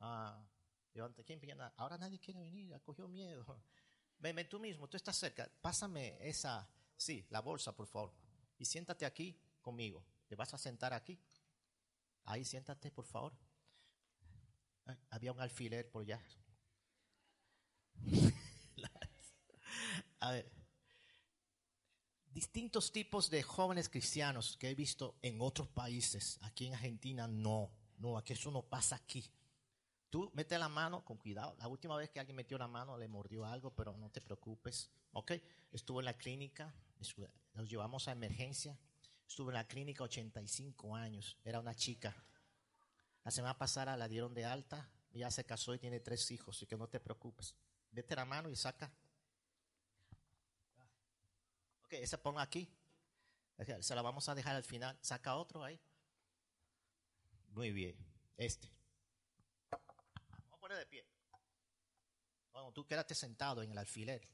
[0.00, 0.44] Ah,
[0.92, 1.62] levanta, ¿quién viene?
[1.76, 3.44] Ahora nadie quiere venir, acogió miedo.
[4.18, 5.50] Ven, ven tú mismo, tú estás cerca.
[5.60, 6.66] Pásame esa,
[6.96, 8.14] sí, la bolsa, por favor.
[8.58, 10.02] Y siéntate aquí conmigo.
[10.26, 11.20] Te vas a sentar aquí.
[12.24, 13.36] Ahí siéntate, por favor.
[15.10, 16.24] Había un alfiler por allá.
[20.20, 20.50] A ver.
[22.30, 26.38] Distintos tipos de jóvenes cristianos que he visto en otros países.
[26.42, 27.70] Aquí en Argentina no.
[27.98, 29.24] No, aquí eso no pasa aquí.
[30.10, 31.54] Tú mete la mano con cuidado.
[31.58, 34.90] La última vez que alguien metió la mano le mordió algo, pero no te preocupes.
[35.12, 35.32] ¿Ok?
[35.72, 36.72] Estuvo en la clínica.
[37.54, 38.78] Nos llevamos a emergencia.
[39.28, 41.36] Estuvo en la clínica 85 años.
[41.44, 42.14] Era una chica.
[43.24, 44.88] La semana pasada la dieron de alta.
[45.12, 46.56] Ya se casó y tiene tres hijos.
[46.56, 47.54] Así que no te preocupes.
[47.90, 48.92] Vete la mano y saca.
[51.84, 52.70] Ok, ese ponga aquí.
[53.80, 54.98] Se la vamos a dejar al final.
[55.00, 55.80] Saca otro ahí.
[57.56, 57.96] Muy bien.
[58.36, 58.70] Este.
[59.70, 61.06] Vamos a poner de pie.
[62.52, 64.28] Bueno, tú quédate sentado en el alfiler.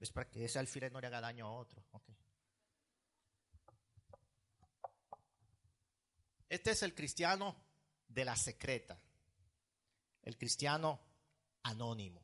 [0.00, 1.84] Es para que ese alfiler no le haga daño a otro.
[1.92, 2.16] Okay.
[6.48, 7.54] Este es el cristiano
[8.08, 9.00] de la secreta.
[10.22, 11.00] El cristiano
[11.62, 12.20] anónimo.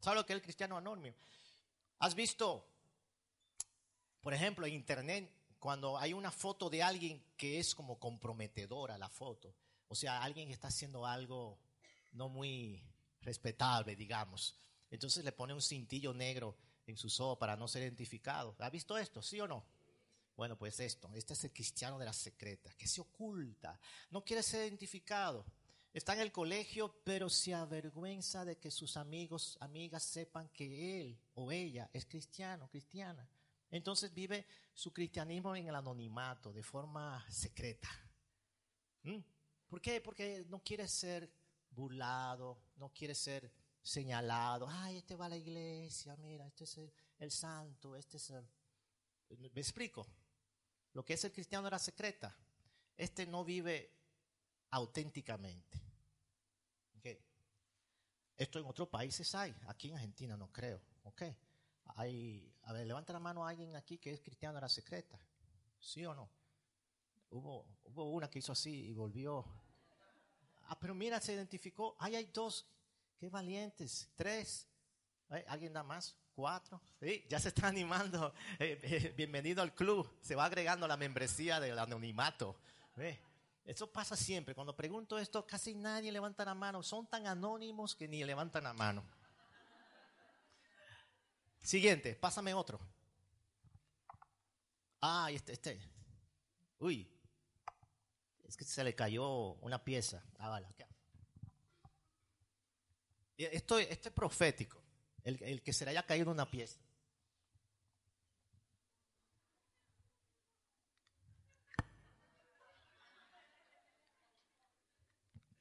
[0.00, 1.14] ¿Sabes lo que es el cristiano anónimo?
[1.98, 2.66] ¿Has visto,
[4.22, 9.08] por ejemplo, en internet, cuando hay una foto de alguien que es como comprometedora la
[9.08, 9.54] foto?
[9.88, 11.58] O sea, alguien que está haciendo algo
[12.12, 12.82] no muy
[13.20, 14.56] respetable, digamos.
[14.90, 18.54] Entonces le pone un cintillo negro en su ojos para no ser identificado.
[18.58, 19.22] ¿Ha visto esto?
[19.22, 19.64] ¿Sí o no?
[20.36, 23.80] Bueno, pues esto, este es el cristiano de la secreta, que se oculta,
[24.10, 25.46] no quiere ser identificado.
[25.94, 31.18] Está en el colegio, pero se avergüenza de que sus amigos, amigas sepan que él
[31.34, 33.26] o ella es cristiano, cristiana.
[33.70, 37.88] Entonces vive su cristianismo en el anonimato, de forma secreta.
[39.02, 39.18] ¿Mm?
[39.68, 40.00] ¿Por qué?
[40.00, 41.30] Porque no quiere ser
[41.70, 43.52] burlado, no quiere ser
[43.82, 44.66] señalado.
[44.68, 46.80] Ay, este va a la iglesia, mira, este es
[47.18, 48.48] el, santo, este es el...
[49.52, 50.06] ¿Me explico?
[50.92, 52.36] Lo que es el cristiano de la secreta.
[52.96, 53.92] Este no vive
[54.70, 55.82] auténticamente.
[56.98, 57.18] Okay.
[58.36, 60.80] Esto en otros países hay, aquí en Argentina no creo.
[61.04, 61.36] Okay.
[61.96, 65.18] Hay, A ver, levanta la mano a alguien aquí que es cristiano de la secreta.
[65.78, 66.28] ¿Sí o no?
[67.30, 69.44] Hubo, hubo una que hizo así y volvió.
[70.68, 71.96] Ah, pero mira, se identificó.
[72.00, 72.66] Ahí hay dos.
[73.18, 74.08] Qué valientes.
[74.16, 74.66] Tres.
[75.46, 76.16] ¿Alguien da más?
[76.34, 76.80] Cuatro.
[77.00, 78.34] Sí, ya se está animando.
[78.58, 80.10] Eh, eh, bienvenido al club.
[80.20, 82.56] Se va agregando la membresía del anonimato.
[83.64, 84.56] Eso pasa siempre.
[84.56, 86.82] Cuando pregunto esto, casi nadie levanta la mano.
[86.82, 89.04] Son tan anónimos que ni levantan la mano.
[91.66, 92.78] Siguiente, pásame otro.
[95.00, 95.80] Ah, este, este.
[96.78, 97.10] Uy,
[98.44, 100.22] es que se le cayó una pieza.
[100.38, 100.86] Ah, vale, acá.
[103.36, 104.80] Esto, esto es profético,
[105.24, 106.78] el, el que se le haya caído una pieza.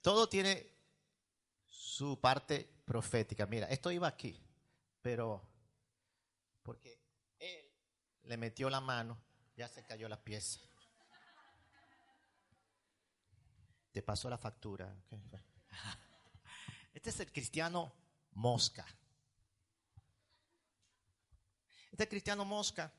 [0.02, 0.72] Todo tiene
[1.66, 3.48] su parte profética.
[3.48, 4.40] Mira, esto iba aquí,
[5.02, 5.55] pero
[6.66, 7.00] porque
[7.40, 7.72] él
[8.24, 9.18] le metió la mano,
[9.56, 10.60] ya se cayó la pieza.
[13.92, 14.94] Te pasó la factura.
[16.94, 17.94] Este es el cristiano
[18.32, 18.86] mosca.
[21.92, 22.92] Este cristiano mosca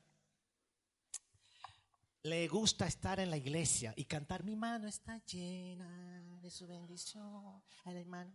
[2.23, 7.61] le gusta estar en la iglesia y cantar mi mano está llena de su bendición.
[7.83, 8.31] Al hermano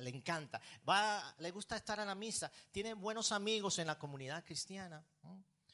[0.00, 0.60] le encanta.
[0.88, 2.50] Va, le gusta estar en la misa.
[2.70, 5.04] Tiene buenos amigos en la comunidad cristiana.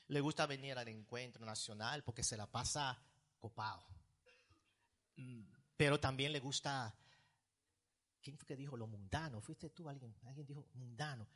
[0.09, 2.99] Le gusta venir al encuentro nacional porque se la pasa
[3.39, 3.85] copado.
[5.77, 6.95] Pero también le gusta
[8.23, 9.41] ¿Quién fue que dijo lo mundano?
[9.41, 10.15] ¿Fuiste tú alguien?
[10.27, 11.27] Alguien dijo mundano.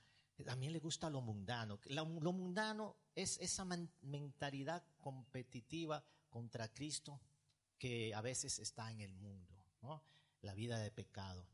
[0.44, 1.78] También le gusta lo mundano.
[1.86, 3.64] Lo, mundano es esa
[4.02, 7.20] mentalidad competitiva contra Cristo
[7.78, 9.54] que a veces está en el mundo.
[10.42, 11.46] La vida de pecado.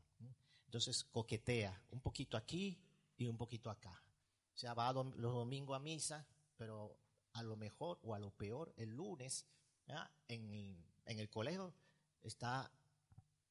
[0.71, 2.79] Entonces coquetea un poquito aquí
[3.17, 4.01] y un poquito acá.
[4.55, 6.97] O sea, va los domingos a misa, pero
[7.33, 9.45] a lo mejor o a lo peor el lunes
[10.29, 11.73] en el, colegio
[12.21, 12.71] está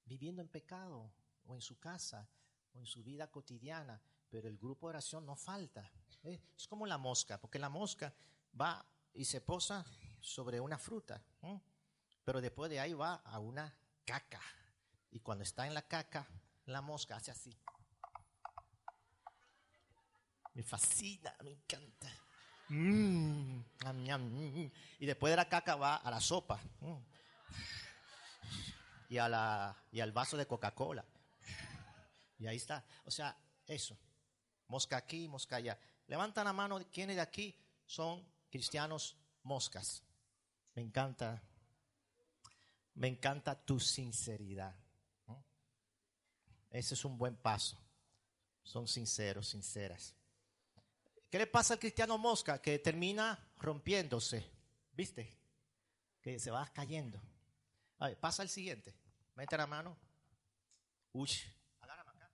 [0.06, 1.12] viviendo en pecado
[1.44, 2.26] o en su casa
[2.72, 4.00] o en su vida cotidiana,
[4.30, 5.92] pero el grupo de oración no falta.
[6.22, 6.40] ¿eh?
[6.56, 8.14] Es como la mosca, porque la mosca
[8.58, 9.84] va y se posa
[10.22, 11.22] sobre una fruta,
[12.24, 14.40] pero después de ahí va a una caca.
[15.10, 16.26] Y cuando está en la caca,
[16.66, 17.56] la mosca hace así.
[20.54, 22.10] Me fascina, me encanta.
[22.68, 23.60] Mm.
[24.98, 26.60] Y después de la caca va a la sopa.
[26.80, 26.96] mm.
[29.10, 31.04] Y, a la, y al vaso de Coca-Cola.
[32.38, 32.84] Y ahí está.
[33.04, 33.36] O sea,
[33.66, 33.98] eso.
[34.68, 35.78] Mosca aquí, mosca allá.
[36.06, 37.56] Levanta la mano, ¿quiénes de aquí
[37.86, 40.04] son cristianos moscas?
[40.74, 41.42] Me encanta.
[42.94, 44.74] Me encanta tu sinceridad.
[46.70, 47.78] Ese es un buen paso.
[48.62, 50.14] Son sinceros, sinceras.
[51.30, 52.60] ¿Qué le pasa al cristiano mosca?
[52.60, 54.44] Que termina rompiéndose.
[54.92, 55.36] ¿Viste?
[56.20, 57.20] Que se va cayendo.
[57.98, 58.94] A ver, pasa el siguiente.
[59.34, 59.96] Mete la mano.
[61.12, 61.30] Uy,
[61.80, 62.30] agárrame acá.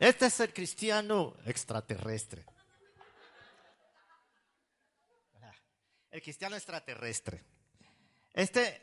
[0.00, 2.46] Este es el cristiano extraterrestre.
[6.10, 7.44] El cristiano extraterrestre.
[8.32, 8.80] Este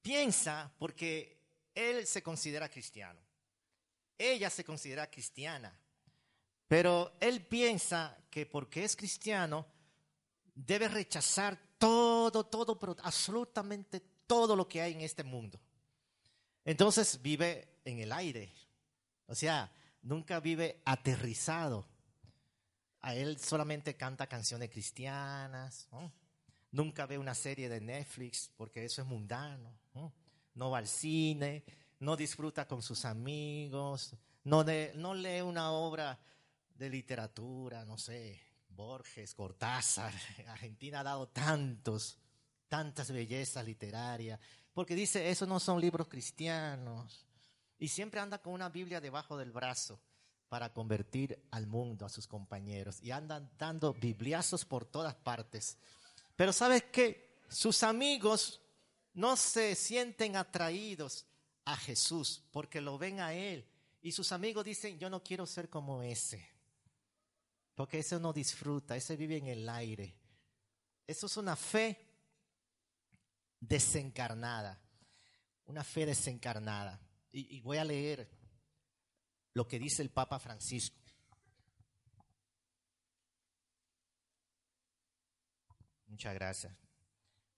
[0.00, 1.42] piensa porque
[1.74, 3.20] él se considera cristiano.
[4.16, 5.78] Ella se considera cristiana.
[6.66, 9.66] Pero él piensa que porque es cristiano
[10.54, 15.60] debe rechazar todo, todo, pero absolutamente todo lo que hay en este mundo.
[16.64, 18.50] Entonces vive en el aire.
[19.30, 19.70] O sea,
[20.02, 21.86] nunca vive aterrizado.
[23.00, 25.88] A él solamente canta canciones cristianas.
[26.72, 29.72] Nunca ve una serie de Netflix porque eso es mundano.
[29.94, 30.12] ¿no?
[30.54, 31.62] No va al cine,
[32.00, 36.18] no disfruta con sus amigos, no, de- no lee una obra
[36.74, 40.12] de literatura, no sé, Borges, Cortázar.
[40.48, 42.18] Argentina ha dado tantos,
[42.68, 44.40] tantas bellezas literarias,
[44.74, 47.26] porque dice, esos no son libros cristianos.
[47.80, 49.98] Y siempre anda con una Biblia debajo del brazo
[50.50, 53.00] para convertir al mundo, a sus compañeros.
[53.02, 55.78] Y andan dando bibliazos por todas partes.
[56.36, 57.38] Pero ¿sabes qué?
[57.48, 58.60] Sus amigos
[59.14, 61.24] no se sienten atraídos
[61.64, 63.66] a Jesús porque lo ven a Él.
[64.02, 66.46] Y sus amigos dicen, yo no quiero ser como ese.
[67.74, 70.14] Porque ese no disfruta, ese vive en el aire.
[71.06, 71.98] Eso es una fe
[73.58, 74.78] desencarnada.
[75.64, 77.00] Una fe desencarnada.
[77.32, 78.28] Y, voy a leer
[79.54, 80.98] lo que dice el Papa Francisco.
[86.06, 86.76] Muchas gracias.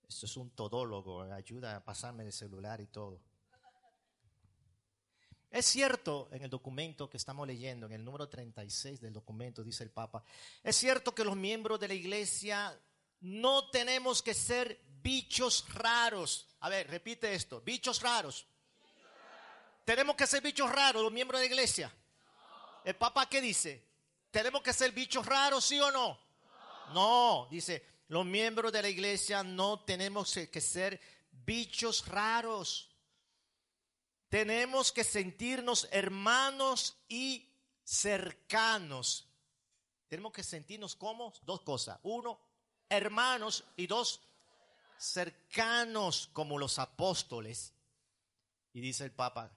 [0.07, 3.23] Esto es un todólogo, ayuda a pasarme el celular y todo.
[5.51, 9.85] Es cierto, en el documento que estamos leyendo, en el número 36 del documento, dice
[9.85, 10.23] el Papa,
[10.62, 12.79] es cierto que los miembros de la iglesia
[13.20, 16.49] no tenemos que ser bichos raros.
[16.61, 18.47] A ver, repite esto, bichos raros.
[19.85, 21.93] ¿Tenemos que ser bichos raros los miembros de la iglesia?
[22.85, 23.85] ¿El Papa qué dice?
[24.30, 26.18] ¿Tenemos que ser bichos raros, sí o no?
[26.93, 32.91] No, dice, los miembros de la iglesia no tenemos que ser bichos raros.
[34.28, 37.51] Tenemos que sentirnos hermanos y
[37.85, 39.28] cercanos.
[40.09, 41.99] Tenemos que sentirnos como dos cosas.
[42.03, 42.41] Uno,
[42.89, 44.20] hermanos y dos,
[44.99, 47.74] cercanos como los apóstoles.
[48.72, 49.55] Y dice el Papa,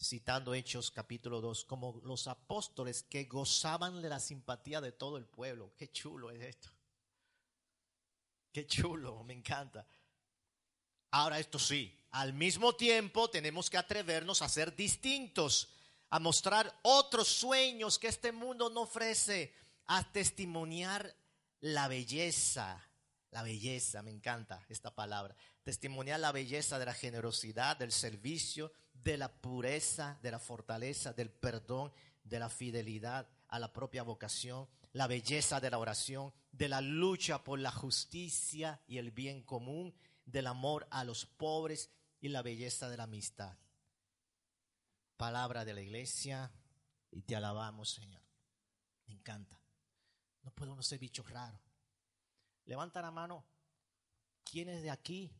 [0.00, 5.26] citando Hechos capítulo 2, como los apóstoles que gozaban de la simpatía de todo el
[5.26, 5.72] pueblo.
[5.76, 6.68] Qué chulo es esto.
[8.52, 9.86] Qué chulo, me encanta.
[11.10, 15.70] Ahora esto sí, al mismo tiempo tenemos que atrevernos a ser distintos,
[16.10, 19.54] a mostrar otros sueños que este mundo no ofrece,
[19.86, 21.14] a testimoniar
[21.60, 22.82] la belleza,
[23.30, 28.72] la belleza, me encanta esta palabra, testimoniar la belleza de la generosidad, del servicio,
[29.02, 31.92] de la pureza, de la fortaleza, del perdón,
[32.24, 37.42] de la fidelidad a la propia vocación, la belleza de la oración, de la lucha
[37.42, 39.94] por la justicia y el bien común,
[40.24, 41.90] del amor a los pobres
[42.20, 43.56] y la belleza de la amistad.
[45.16, 46.52] Palabra de la iglesia
[47.10, 48.22] y te alabamos, Señor.
[49.06, 49.58] Me encanta.
[50.42, 51.60] No podemos ser bichos raros.
[52.66, 53.44] Levanta la mano.
[54.44, 55.30] ¿Quiénes de aquí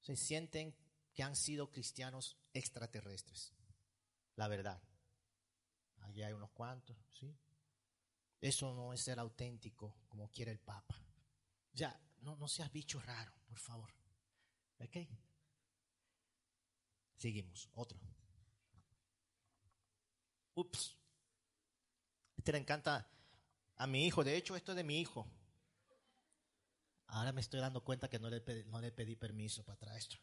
[0.00, 0.74] se sienten
[1.18, 3.52] que han sido cristianos extraterrestres?
[4.36, 4.80] La verdad.
[6.02, 7.36] Allí hay unos cuantos, ¿sí?
[8.40, 10.94] Eso no es ser auténtico como quiere el Papa.
[11.72, 13.92] Ya, no, no seas bicho raro, por favor.
[14.78, 14.96] ¿Ok?
[17.16, 17.68] Seguimos.
[17.72, 17.98] Otro.
[20.54, 20.96] Ups.
[22.36, 23.10] Este le encanta
[23.74, 24.22] a mi hijo.
[24.22, 25.28] De hecho, esto es de mi hijo.
[27.08, 30.16] Ahora me estoy dando cuenta que no le no le pedí permiso para traer esto.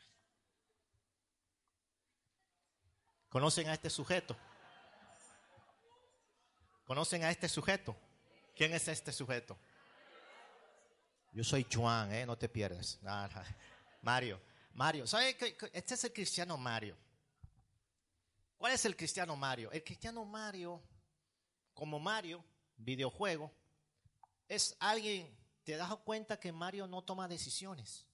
[3.35, 4.33] ¿Conocen a este sujeto?
[6.85, 7.93] ¿Conocen a este sujeto?
[8.55, 9.57] ¿Quién es este sujeto?
[11.33, 12.25] Yo soy Juan, ¿eh?
[12.25, 12.97] no te pierdas.
[14.01, 14.39] Mario.
[14.71, 15.57] Mario, ¿sabe qué?
[15.73, 16.95] Este es el cristiano Mario.
[18.57, 19.69] ¿Cuál es el cristiano Mario?
[19.73, 20.81] El cristiano Mario,
[21.73, 22.41] como Mario,
[22.77, 23.51] videojuego,
[24.47, 25.29] es alguien,
[25.65, 28.07] te das cuenta que Mario no toma decisiones.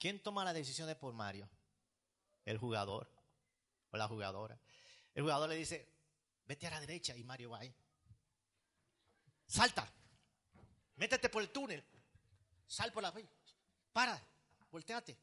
[0.00, 1.48] ¿Quién toma las decisiones por Mario?
[2.44, 3.19] El jugador
[3.90, 4.58] o la jugadora.
[5.14, 5.88] El jugador le dice,
[6.46, 7.74] vete a la derecha y Mario va ahí.
[9.46, 9.90] Salta,
[10.96, 11.84] métete por el túnel,
[12.66, 13.12] sal por la...
[13.92, 14.22] Para,
[14.70, 15.18] volteate.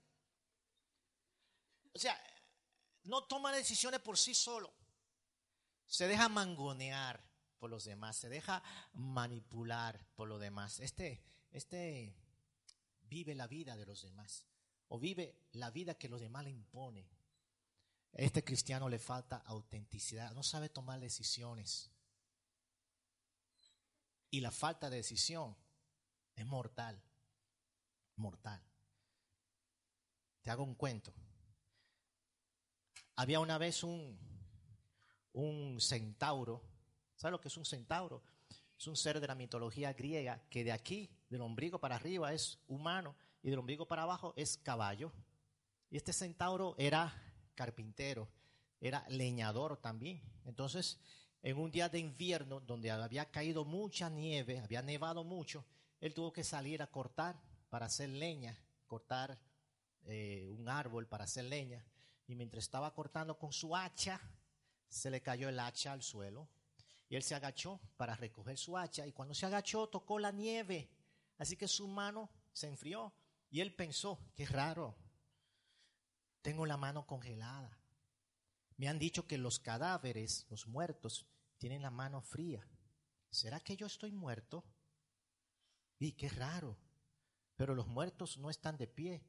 [1.94, 2.22] O sea,
[3.04, 4.74] no toma decisiones por sí solo.
[5.86, 7.24] Se deja mangonear
[7.58, 8.62] por los demás, se deja
[8.94, 10.80] manipular por los demás.
[10.82, 12.14] Este, este
[13.04, 14.46] vive la vida de los demás
[14.90, 17.08] o vive la vida que los demás le imponen.
[18.14, 21.92] Este cristiano le falta autenticidad, no sabe tomar decisiones.
[24.30, 25.56] Y la falta de decisión
[26.36, 27.02] es mortal,
[28.16, 28.62] mortal.
[30.42, 31.14] Te hago un cuento.
[33.16, 34.18] Había una vez un,
[35.34, 36.64] un centauro.
[37.16, 38.24] ¿Sabes lo que es un centauro?
[38.78, 42.60] Es un ser de la mitología griega que de aquí, del ombligo para arriba, es
[42.68, 45.12] humano y del ombligo para abajo es caballo.
[45.90, 47.27] Y este centauro era
[47.58, 48.30] carpintero,
[48.80, 50.22] era leñador también.
[50.46, 51.00] Entonces,
[51.42, 55.66] en un día de invierno donde había caído mucha nieve, había nevado mucho,
[56.00, 58.56] él tuvo que salir a cortar para hacer leña,
[58.86, 59.38] cortar
[60.06, 61.84] eh, un árbol para hacer leña.
[62.28, 64.22] Y mientras estaba cortando con su hacha,
[64.88, 66.48] se le cayó el hacha al suelo.
[67.10, 69.08] Y él se agachó para recoger su hacha.
[69.08, 70.90] Y cuando se agachó, tocó la nieve.
[71.38, 73.14] Así que su mano se enfrió.
[73.50, 74.96] Y él pensó, qué raro,
[76.42, 77.78] tengo la mano congelada.
[78.78, 81.26] Me han dicho que los cadáveres, los muertos,
[81.58, 82.68] tienen la mano fría.
[83.32, 84.64] ¿Será que yo estoy muerto?
[86.00, 86.78] Y qué raro.
[87.56, 89.24] Pero los muertos no están de pie.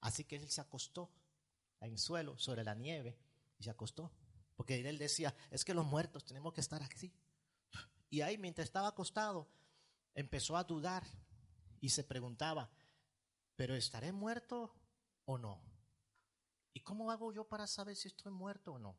[0.00, 1.10] Así que él se acostó
[1.80, 3.18] en suelo sobre la nieve
[3.58, 4.10] y se acostó.
[4.56, 7.12] Porque él decía, es que los muertos tenemos que estar así.
[8.08, 9.48] Y ahí mientras estaba acostado,
[10.14, 11.04] empezó a dudar
[11.80, 12.70] y se preguntaba,
[13.56, 14.74] ¿pero estaré muerto
[15.24, 15.60] o no?
[16.74, 18.98] ¿Y cómo hago yo para saber si estoy muerto o no?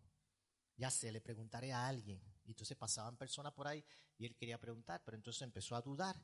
[0.77, 2.21] Ya sé, le preguntaré a alguien.
[2.45, 3.85] Y entonces pasaban personas por ahí
[4.17, 6.21] y él quería preguntar, pero entonces empezó a dudar.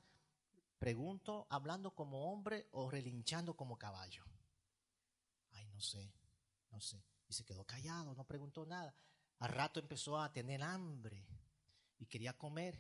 [0.80, 4.26] Pregunto, hablando como hombre o relinchando como caballo.
[5.52, 6.14] Ay, no sé,
[6.72, 7.04] no sé.
[7.28, 8.94] Y se quedó callado, no preguntó nada.
[9.40, 11.26] Al rato empezó a tener hambre
[12.00, 12.78] y quería comer.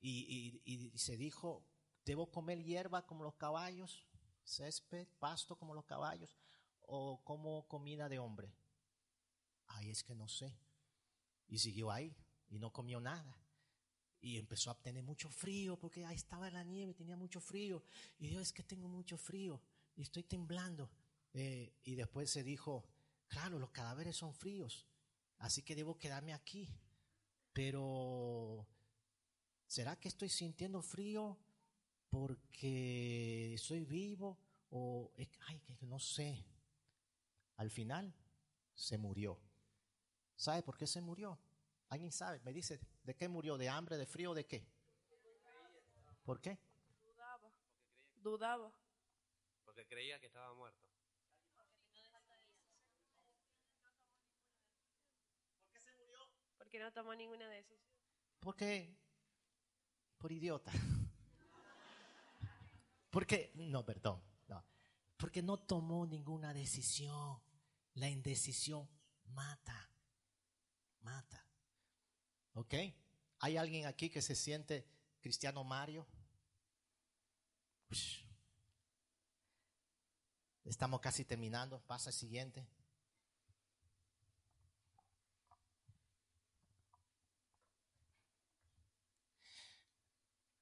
[0.00, 1.64] Y, y- se dijo,
[2.04, 4.06] ¿debo comer hierba como los caballos?
[4.44, 6.38] ¿Césped, pasto como los caballos?
[6.90, 8.50] ¿O como comida de hombre?
[9.66, 10.58] Ay, es que no sé.
[11.46, 12.16] Y siguió ahí
[12.48, 13.38] y no comió nada.
[14.20, 17.82] Y empezó a tener mucho frío porque ahí estaba la nieve, tenía mucho frío.
[18.18, 19.60] Y dijo, es que tengo mucho frío
[19.96, 20.90] y estoy temblando.
[21.34, 22.88] Eh, y después se dijo,
[23.28, 24.86] claro, los cadáveres son fríos,
[25.38, 26.74] así que debo quedarme aquí.
[27.52, 28.66] Pero,
[29.66, 31.38] ¿será que estoy sintiendo frío
[32.08, 34.38] porque soy vivo?
[34.70, 36.44] O, ay, que no sé.
[37.58, 38.14] Al final,
[38.74, 39.38] se murió.
[40.36, 41.38] ¿Sabe por qué se murió?
[41.88, 42.40] ¿Alguien sabe?
[42.40, 43.58] Me dice, ¿de qué murió?
[43.58, 44.64] ¿De hambre, de frío, de qué?
[46.22, 46.58] ¿Por qué?
[47.02, 47.52] Dudaba.
[48.16, 48.72] Dudaba.
[49.64, 50.86] Porque creía que estaba muerto.
[56.58, 57.80] Porque no tomó ninguna decisión.
[58.38, 58.94] Porque,
[60.18, 60.70] por idiota.
[63.10, 64.64] Porque, no, perdón, no.
[65.16, 67.47] Porque no tomó ninguna decisión.
[67.98, 68.88] La indecisión
[69.24, 69.90] mata,
[71.00, 71.44] mata.
[72.54, 72.74] ¿Ok?
[73.40, 74.86] ¿Hay alguien aquí que se siente
[75.20, 76.06] cristiano Mario?
[80.64, 81.80] Estamos casi terminando.
[81.80, 82.68] Pasa el siguiente.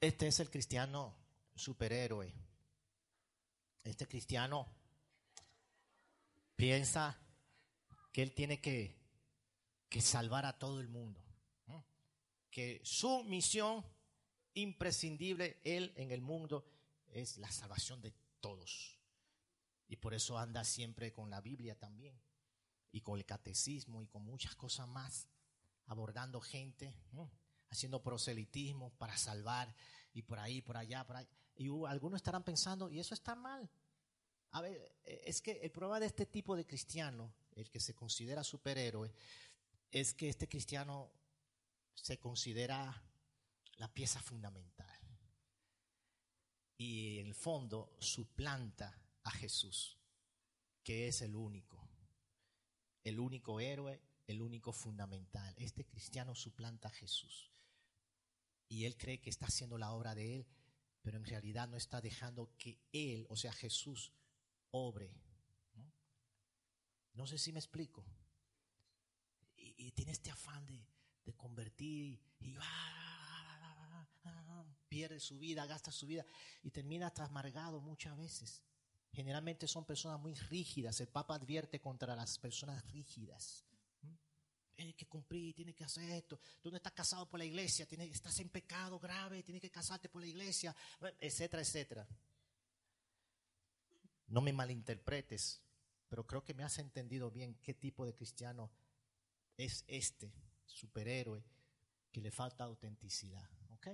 [0.00, 1.14] Este es el cristiano
[1.54, 2.32] superhéroe.
[3.84, 4.66] Este cristiano
[6.54, 7.18] piensa
[8.16, 8.96] que él tiene que,
[9.90, 11.22] que salvar a todo el mundo.
[12.50, 13.84] Que su misión
[14.54, 16.64] imprescindible, él en el mundo,
[17.08, 18.98] es la salvación de todos.
[19.86, 22.18] Y por eso anda siempre con la Biblia también.
[22.90, 25.28] Y con el catecismo y con muchas cosas más.
[25.84, 26.94] Abordando gente.
[27.68, 29.76] haciendo proselitismo para salvar
[30.14, 31.28] y por ahí, por allá, por ahí.
[31.54, 33.68] Y algunos estarán pensando, y eso está mal.
[34.52, 37.94] A ver, eh, es que el problema de este tipo de cristiano, el que se
[37.94, 39.12] considera superhéroe,
[39.90, 41.10] es que este cristiano
[41.94, 43.02] se considera
[43.78, 44.86] la pieza fundamental.
[46.78, 49.96] Y en el fondo suplanta a Jesús,
[50.84, 51.88] que es el único,
[53.02, 55.54] el único héroe, el único fundamental.
[55.56, 57.50] Este cristiano suplanta a Jesús
[58.68, 60.46] y él cree que está haciendo la obra de él,
[61.02, 64.12] pero en realidad no está dejando que él, o sea, Jesús,
[64.70, 65.14] obre.
[67.16, 68.04] No, sé si me explico.
[69.56, 70.86] Y, tiene este afán de,
[71.36, 74.06] convertir y, ah,
[74.88, 76.24] pierde su vida, gasta su vida
[76.62, 78.62] y termina hasta amargado muchas veces.
[79.12, 81.00] Generalmente son personas muy rígidas.
[81.00, 83.66] El Papa advierte contra las personas rígidas
[84.76, 86.38] tienes que cumplir, tienes que hacer esto.
[86.60, 90.20] Tú no estás casado por la iglesia, estás en pecado grave, tienes que casarte por
[90.20, 90.76] la iglesia,
[91.18, 92.06] etcétera, etcétera.
[94.28, 95.62] No me malinterpretes,
[96.08, 98.70] pero creo que me has entendido bien qué tipo de cristiano
[99.56, 100.32] es este
[100.64, 101.44] superhéroe
[102.12, 103.48] que le falta autenticidad.
[103.70, 103.88] ¿ok?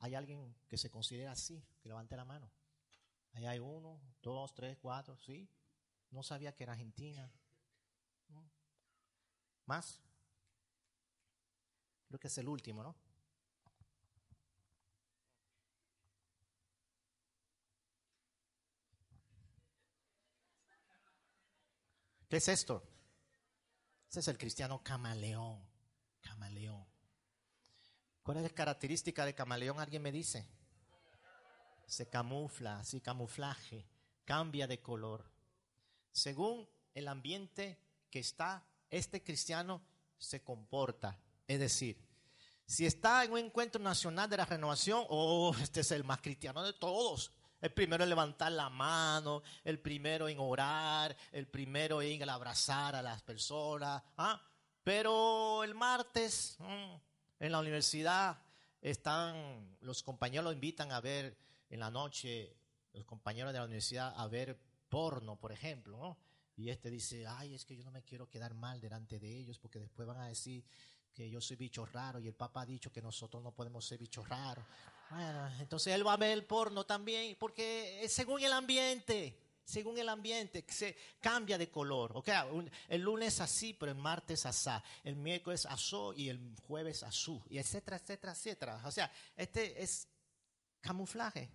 [0.00, 1.64] ¿Hay alguien que se considera así?
[1.80, 2.50] Que levante la mano.
[3.32, 5.48] Ahí hay uno, dos, tres, cuatro, ¿sí?
[6.10, 7.30] No sabía que era Argentina.
[9.66, 10.00] ¿Más?
[12.06, 12.96] Creo que es el último, ¿no?
[22.28, 22.82] ¿Qué es esto?
[24.10, 25.66] Ese es el cristiano camaleón.
[26.20, 26.86] Camaleón.
[28.22, 29.80] ¿Cuál es la característica de camaleón?
[29.80, 30.46] ¿Alguien me dice?
[31.86, 33.86] Se camufla, sí, camuflaje,
[34.26, 35.24] cambia de color.
[36.12, 39.82] Según el ambiente que está, este cristiano
[40.18, 41.18] se comporta.
[41.46, 41.98] Es decir,
[42.66, 46.62] si está en un encuentro nacional de la renovación, oh, este es el más cristiano
[46.62, 47.32] de todos.
[47.60, 53.02] El primero en levantar la mano, el primero en orar, el primero en abrazar a
[53.02, 54.02] las personas.
[54.16, 54.40] ¿ah?
[54.84, 56.94] Pero el martes mm,
[57.40, 58.38] en la universidad
[58.80, 61.36] están, los compañeros lo invitan a ver
[61.68, 62.56] en la noche,
[62.92, 65.98] los compañeros de la universidad a ver porno, por ejemplo.
[65.98, 66.18] ¿no?
[66.56, 69.58] Y este dice, ay, es que yo no me quiero quedar mal delante de ellos
[69.58, 70.64] porque después van a decir
[71.14, 73.98] que yo soy bicho raro y el Papa ha dicho que nosotros no podemos ser
[73.98, 74.64] bichos raros.
[75.10, 80.08] Bueno, entonces él va a ver el porno también porque según el ambiente, según el
[80.08, 82.16] ambiente, se cambia de color.
[82.16, 82.34] Okay,
[82.88, 87.58] el lunes así, pero el martes asá, el miércoles asó y el jueves azul, y
[87.58, 88.82] etcétera, etcétera, etcétera.
[88.84, 90.08] O sea, este es
[90.80, 91.50] camuflaje.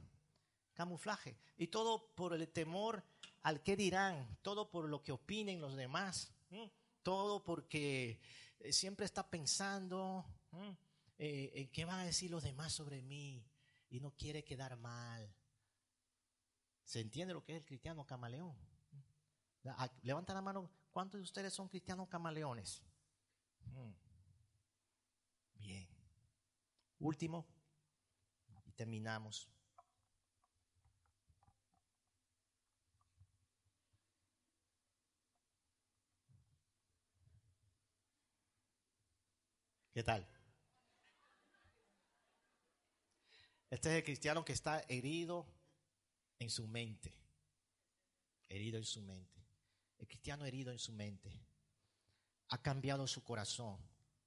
[0.73, 1.37] Camuflaje.
[1.57, 3.03] Y todo por el temor
[3.41, 6.31] al que dirán, todo por lo que opinen los demás,
[7.01, 8.19] todo porque
[8.59, 10.25] eh, siempre está pensando.
[11.25, 13.45] Eh, en qué van a decir los demás sobre mí
[13.89, 15.33] y no quiere quedar mal.
[16.83, 18.53] ¿Se entiende lo que es el cristiano camaleón?
[19.65, 22.83] Ah, Levanta la mano, ¿cuántos de ustedes son cristianos camaleones?
[23.67, 23.93] Mm.
[25.55, 25.87] Bien.
[26.99, 27.47] Último,
[28.65, 29.49] y terminamos.
[39.93, 40.32] ¿Qué tal?
[43.73, 45.47] Este es el cristiano que está herido
[46.37, 47.11] en su mente.
[48.47, 49.43] Herido en su mente.
[49.97, 51.41] El cristiano herido en su mente.
[52.49, 53.79] Ha cambiado su corazón.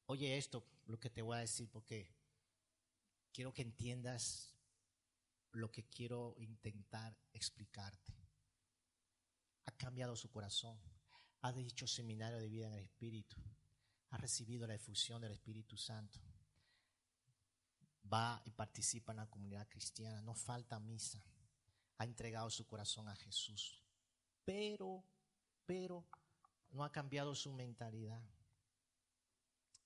[0.07, 2.12] Oye esto, lo que te voy a decir, porque
[3.32, 4.53] quiero que entiendas
[5.53, 8.16] lo que quiero intentar explicarte.
[9.66, 10.76] Ha cambiado su corazón.
[11.42, 13.36] Ha dicho seminario de vida en el Espíritu.
[14.11, 16.18] Ha recibido la efusión del Espíritu Santo.
[18.13, 20.23] Va y participa en la comunidad cristiana.
[20.23, 21.23] No falta misa.
[21.99, 23.83] Ha entregado su corazón a Jesús.
[24.45, 25.03] Pero,
[25.65, 26.05] pero,
[26.71, 28.23] no ha cambiado su mentalidad.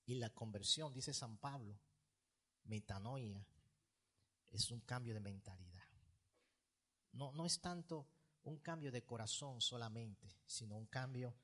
[0.06, 1.78] Y la conversión, dice San Pablo,
[2.64, 3.46] metanoia,
[4.50, 5.84] es un cambio de mentalidad.
[7.12, 8.06] No, no es tanto
[8.44, 11.34] un cambio de corazón solamente, sino un cambio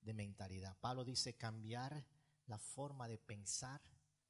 [0.00, 0.76] de mentalidad.
[0.80, 2.04] Pablo dice cambiar
[2.46, 3.80] la forma de pensar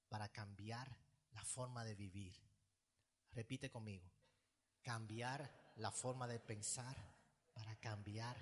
[0.08, 0.96] para cambiar
[1.32, 2.34] la forma de vivir.
[3.32, 4.10] Repite conmigo,
[4.82, 6.96] cambiar la forma de pensar
[7.52, 8.36] para cambiar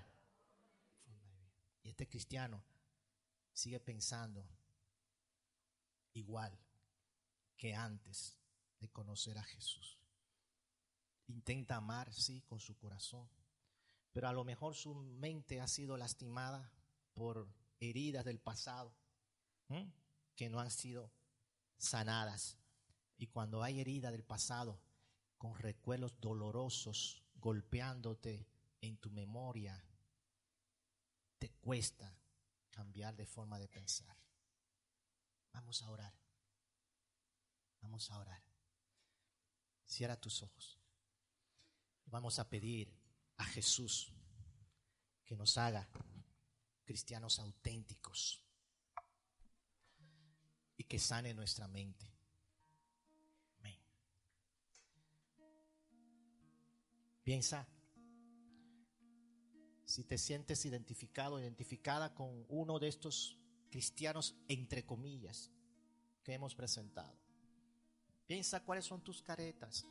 [1.06, 1.52] forma de.
[1.82, 2.62] Y este cristiano
[3.52, 4.46] sigue pensando
[6.14, 6.58] igual
[7.56, 8.36] que antes
[8.80, 9.98] de conocer a Jesús.
[11.26, 13.28] Intenta amar, sí, con su corazón,
[14.12, 16.72] pero a lo mejor su mente ha sido lastimada
[17.14, 18.92] por heridas del pasado
[20.34, 21.12] que no han sido
[21.76, 22.58] sanadas.
[23.20, 24.80] Y cuando hay herida del pasado,
[25.36, 28.48] con recuerdos dolorosos golpeándote
[28.80, 29.78] en tu memoria,
[31.38, 32.18] te cuesta
[32.70, 34.16] cambiar de forma de pensar.
[35.52, 36.14] Vamos a orar.
[37.82, 38.42] Vamos a orar.
[39.84, 40.80] Cierra tus ojos.
[42.06, 42.90] Vamos a pedir
[43.36, 44.14] a Jesús
[45.26, 45.86] que nos haga
[46.84, 48.42] cristianos auténticos
[50.78, 52.09] y que sane nuestra mente.
[57.30, 57.64] Piensa
[59.84, 63.38] si te sientes identificado, identificada con uno de estos
[63.70, 65.48] cristianos entre comillas
[66.24, 67.16] que hemos presentado.
[68.26, 69.86] Piensa cuáles son tus caretas,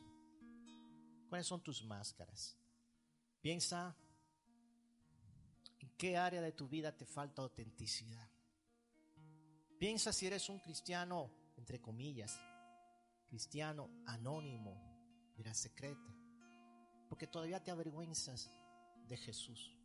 [1.29, 2.57] cuáles son tus máscaras.
[3.39, 3.95] Piensa
[5.79, 8.29] en qué área de tu vida te falta autenticidad.
[9.79, 12.37] Piensa si eres un cristiano, entre comillas,
[13.29, 16.18] cristiano anónimo, vida secreta,
[17.10, 18.49] porque todavía te avergüenzas
[19.07, 19.76] de Jesús.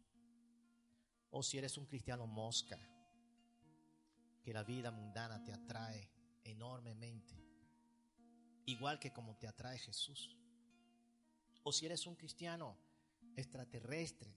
[1.31, 2.79] O si eres un cristiano mosca,
[4.43, 6.09] que la vida mundana te atrae
[6.45, 7.35] enormemente,
[8.67, 10.37] igual que como te atrae Jesús.
[11.63, 12.77] O si eres un cristiano
[13.35, 14.37] extraterrestre,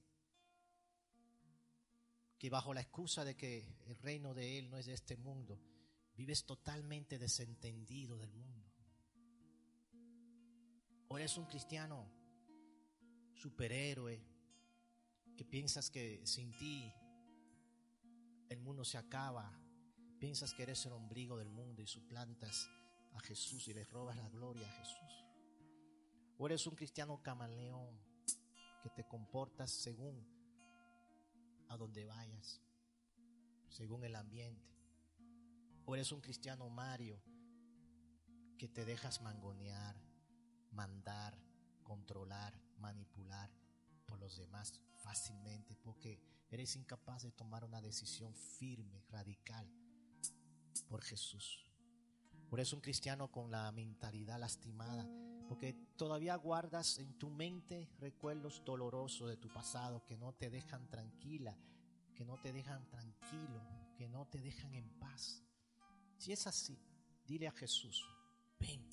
[2.39, 5.59] que bajo la excusa de que el reino de Él no es de este mundo,
[6.15, 8.71] vives totalmente desentendido del mundo.
[11.09, 12.16] O eres un cristiano
[13.37, 14.21] superhéroe,
[15.35, 16.91] que piensas que sin ti
[18.49, 19.51] el mundo se acaba,
[20.19, 22.69] piensas que eres el ombligo del mundo y suplantas
[23.13, 25.25] a Jesús y le robas la gloria a Jesús.
[26.37, 27.99] O eres un cristiano camaleón
[28.81, 30.25] que te comportas según
[31.67, 32.61] a donde vayas,
[33.69, 34.75] según el ambiente.
[35.85, 37.21] O eres un cristiano Mario
[38.57, 39.95] que te dejas mangonear,
[40.71, 41.37] mandar,
[41.83, 43.51] controlar, manipular
[44.05, 46.19] por los demás fácilmente porque
[46.49, 49.69] eres incapaz de tomar una decisión firme, radical
[50.87, 51.65] por Jesús.
[52.49, 55.05] Por eso un cristiano con la mentalidad lastimada,
[55.47, 60.89] porque todavía guardas en tu mente recuerdos dolorosos de tu pasado que no te dejan
[60.89, 61.57] tranquila,
[62.15, 63.61] que no te dejan tranquilo,
[63.97, 65.43] que no te dejan en paz.
[66.17, 66.79] Si es así,
[67.25, 68.09] dile a Jesús,
[68.59, 68.87] ven,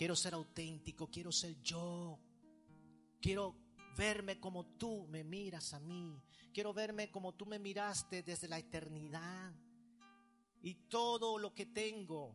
[0.00, 2.18] quiero ser auténtico, quiero ser yo,
[3.20, 3.54] quiero
[3.98, 6.18] verme como tú me miras a mí,
[6.54, 9.52] quiero verme como tú me miraste desde la eternidad.
[10.62, 12.34] Y todo lo que tengo,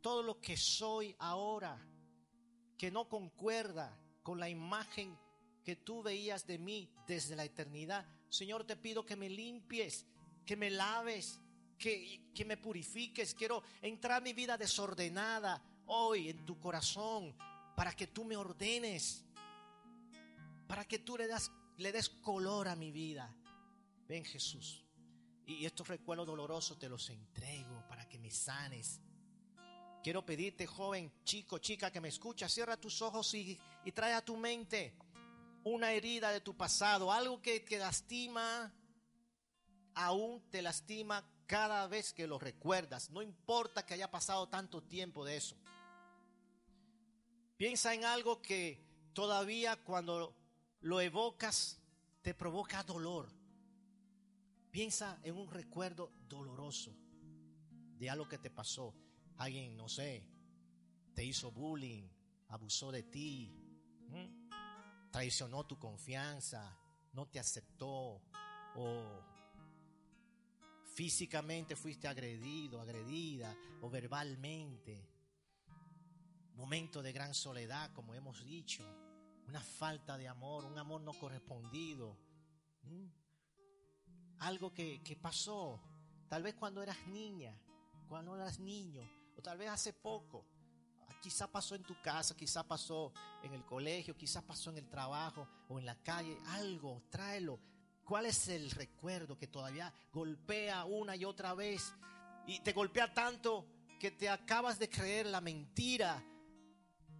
[0.00, 1.86] todo lo que soy ahora,
[2.78, 5.18] que no concuerda con la imagen
[5.62, 8.06] que tú veías de mí desde la eternidad.
[8.30, 10.06] Señor, te pido que me limpies,
[10.46, 11.38] que me laves,
[11.78, 13.34] que, me purifiques.
[13.34, 17.34] Quiero entrar mi vida desordenada hoy en tu corazón
[17.76, 19.24] para que tú me ordenes,
[20.66, 23.34] para que tú le, das, des color a mi vida.
[24.06, 24.84] Ven Jesús.
[25.46, 29.00] Y estos recuerdos dolorosos te los entrego para que me sanes.
[30.02, 33.58] Quiero pedirte, joven, chico, chica que me escucha, cierra tus ojos y
[33.94, 34.96] trae a tu mente
[35.64, 38.72] una herida de tu pasado, algo que te lastima,
[39.94, 43.10] aún te lastima cada vez que lo recuerdas.
[43.10, 45.56] No importa que haya pasado tanto tiempo de eso.
[47.56, 50.36] Piensa en algo que todavía cuando
[50.80, 51.80] lo evocas
[52.22, 53.28] te provoca dolor.
[54.70, 56.96] Piensa en un recuerdo doloroso
[57.96, 58.94] de algo que te pasó.
[59.36, 60.26] Alguien, no sé,
[61.14, 62.08] te hizo bullying,
[62.48, 63.52] abusó de ti,
[65.10, 66.76] traicionó tu confianza,
[67.12, 68.20] no te aceptó
[68.76, 69.22] o
[70.94, 75.13] físicamente fuiste agredido, agredida o verbalmente.
[76.54, 78.84] Momento de gran soledad, como hemos dicho,
[79.48, 82.16] una falta de amor, un amor no correspondido.
[82.84, 83.10] ¿m?
[84.38, 85.80] Algo que, que pasó,
[86.28, 87.58] tal vez cuando eras niña,
[88.08, 89.02] cuando eras niño,
[89.36, 90.46] o tal vez hace poco.
[91.20, 95.48] Quizá pasó en tu casa, quizá pasó en el colegio, quizá pasó en el trabajo
[95.68, 96.36] o en la calle.
[96.48, 97.58] Algo, tráelo.
[98.04, 101.94] ¿Cuál es el recuerdo que todavía golpea una y otra vez?
[102.46, 103.66] Y te golpea tanto
[103.98, 106.22] que te acabas de creer la mentira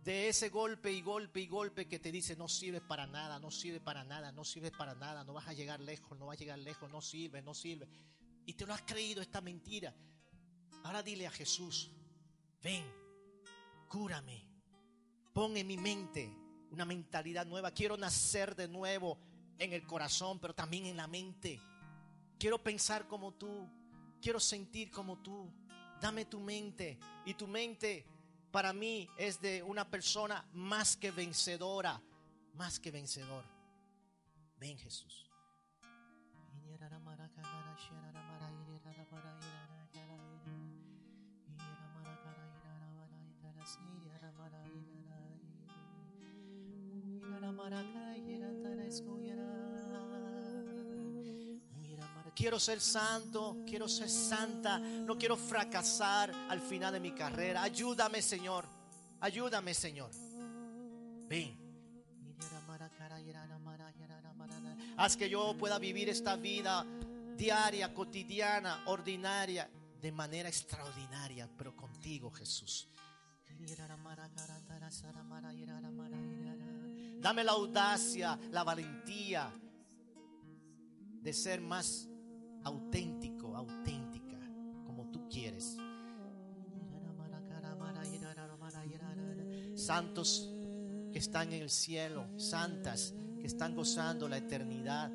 [0.05, 3.51] de ese golpe y golpe y golpe que te dice no sirve para nada, no
[3.51, 6.41] sirve para nada, no sirve para nada, no vas a llegar lejos, no vas a
[6.41, 7.89] llegar lejos, no sirve, no sirve.
[8.45, 9.95] Y te lo has creído esta mentira.
[10.85, 11.91] Ahora dile a Jesús,
[12.63, 12.85] ven,
[13.89, 14.47] cúrame,
[15.33, 16.31] pon en mi mente
[16.71, 17.71] una mentalidad nueva.
[17.71, 19.19] Quiero nacer de nuevo
[19.59, 21.59] en el corazón, pero también en la mente.
[22.39, 23.67] Quiero pensar como tú,
[24.21, 25.51] quiero sentir como tú.
[25.99, 28.05] Dame tu mente y tu mente
[28.55, 32.01] para mí es de una persona más que vencedora,
[32.53, 33.45] más que vencedor.
[34.61, 35.29] Ven Jesús.
[52.35, 57.63] Quiero ser santo, quiero ser santa, no quiero fracasar al final de mi carrera.
[57.63, 58.67] Ayúdame, Señor.
[59.21, 60.11] Ayúdame, Señor.
[61.29, 61.57] Ven.
[64.97, 66.85] Haz que yo pueda vivir esta vida
[67.37, 69.69] diaria, cotidiana, ordinaria,
[70.01, 72.89] de manera extraordinaria, pero contigo, Jesús.
[77.21, 79.51] Dame la audacia, la valentía
[81.23, 82.07] de ser más
[82.65, 84.39] auténtico, auténtica,
[84.85, 85.77] como tú quieres.
[89.77, 90.51] Santos
[91.13, 95.11] que están en el cielo, santas que están gozando la eternidad,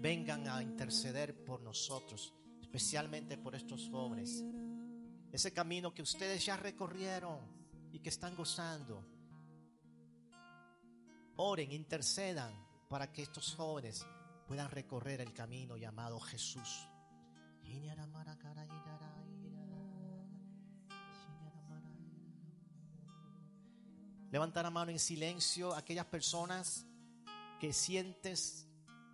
[0.00, 4.44] vengan a interceder por nosotros, especialmente por estos jóvenes.
[5.30, 7.38] Ese camino que ustedes ya recorrieron
[7.92, 9.04] y que están gozando.
[11.36, 12.52] Oren, intercedan
[12.88, 14.04] para que estos jóvenes
[14.52, 16.86] puedan recorrer el camino llamado Jesús.
[24.30, 26.84] Levanta la mano en silencio aquellas personas
[27.60, 28.68] que sientes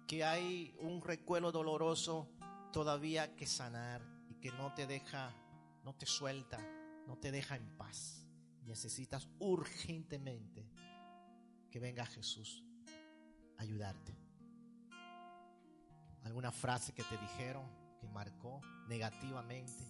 [0.08, 2.28] que hay un recuerdo doloroso
[2.72, 5.32] todavía que sanar y que no te deja,
[5.84, 6.58] no te suelta,
[7.06, 8.26] no te deja en paz.
[8.64, 10.68] Necesitas urgentemente
[11.70, 12.64] que venga Jesús
[13.56, 14.27] a ayudarte.
[16.24, 17.64] Alguna frase que te dijeron
[18.00, 19.84] que marcó negativamente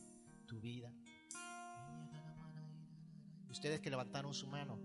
[0.47, 0.93] tu vida.
[3.51, 4.79] Ustedes que levantaron su mano,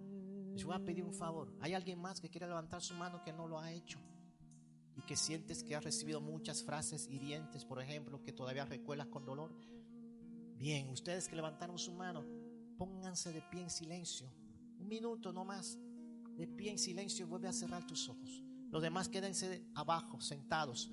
[0.54, 1.54] les voy a pedir un favor.
[1.62, 4.00] ¿Hay alguien más que quiera levantar su mano que no lo ha hecho?
[4.96, 9.26] Y que sientes que has recibido muchas frases hirientes, por ejemplo, que todavía recuerdas con
[9.26, 9.56] dolor.
[10.56, 12.24] Bien, ustedes que levantaron su mano,
[12.78, 14.32] pónganse de pie en silencio.
[14.80, 15.78] Un minuto no más.
[16.38, 18.44] De pie en silencio, vuelve a cerrar tus ojos.
[18.70, 20.92] Los demás quédense abajo, sentados.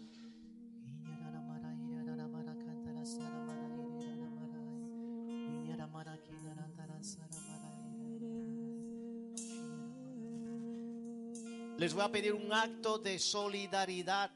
[11.80, 14.30] Les voy a pedir un acto de solidaridad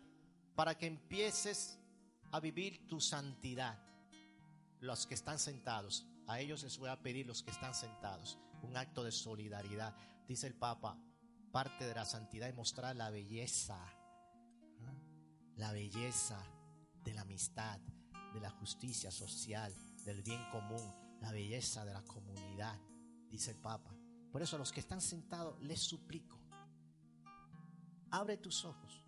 [0.54, 1.78] para que empieces
[2.32, 3.78] a vivir tu santidad.
[4.80, 8.38] Los que están sentados, a ellos les voy a pedir los que están sentados.
[8.62, 9.94] un acto de solidaridad.
[10.26, 10.96] Dice el Papa,
[11.52, 14.94] parte de la santidad es mostrar la belleza, ¿ah?
[15.56, 16.42] la belleza
[17.04, 17.78] de la amistad,
[18.34, 19.72] de la justicia social,
[20.04, 20.82] del bien común,
[21.20, 22.78] la belleza de la comunidad,
[23.30, 23.96] dice el Papa.
[24.30, 26.38] Por eso a los que están sentados les suplico,
[28.10, 29.02] abre tus ojos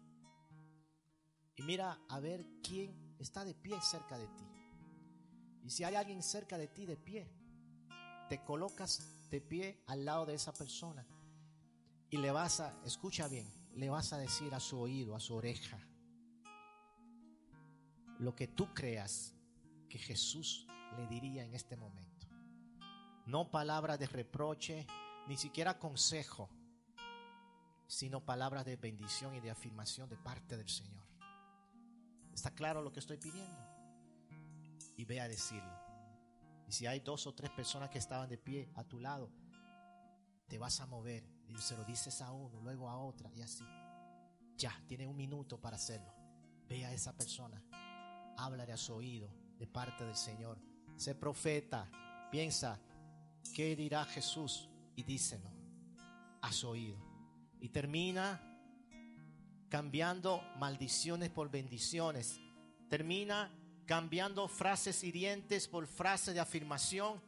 [1.57, 4.45] y mira a ver quién está de pie cerca de ti.
[5.65, 7.29] Y si hay alguien cerca de ti de pie,
[8.29, 11.05] te colocas de pie al lado de esa persona
[12.11, 15.35] y le vas a, escucha bien, le vas a decir a su oído, a su
[15.35, 15.79] oreja,
[18.19, 19.35] lo que tú creas
[19.89, 22.27] que Jesús le diría en este momento.
[23.27, 24.87] No palabras de reproche,
[25.29, 26.49] ni siquiera consejo,
[27.87, 31.07] sino palabras de bendición y de afirmación de parte del Señor.
[32.33, 33.61] ¿Está claro lo que estoy pidiendo?
[34.97, 35.73] Y ve a decirlo.
[36.69, 39.31] Y si hay dos o tres personas que estaban de pie a tu lado,
[40.49, 43.65] te vas a mover y se lo dices a uno, luego a otra y así.
[44.57, 46.15] Ya, tiene un minuto para hacerlo.
[46.69, 47.63] Ve a esa persona,
[48.37, 49.29] háblale a su oído
[49.59, 50.59] de parte del Señor.
[50.97, 51.91] Sé profeta,
[52.31, 52.79] piensa,
[53.55, 54.69] ¿qué dirá Jesús?
[54.95, 55.51] Y díselo
[56.41, 56.99] a su oído.
[57.61, 58.41] Y termina
[59.69, 62.41] cambiando maldiciones por bendiciones.
[62.89, 63.51] Termina
[63.85, 67.21] cambiando frases hirientes por frases de afirmación.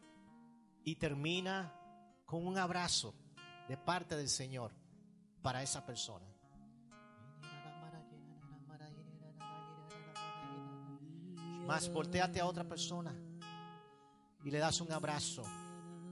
[0.85, 1.75] Y termina
[2.25, 3.15] con un abrazo
[3.69, 4.73] de parte del Señor
[5.43, 6.28] para esa persona.
[11.69, 13.15] Más, volteate a otra persona
[14.43, 15.43] y le das un abrazo,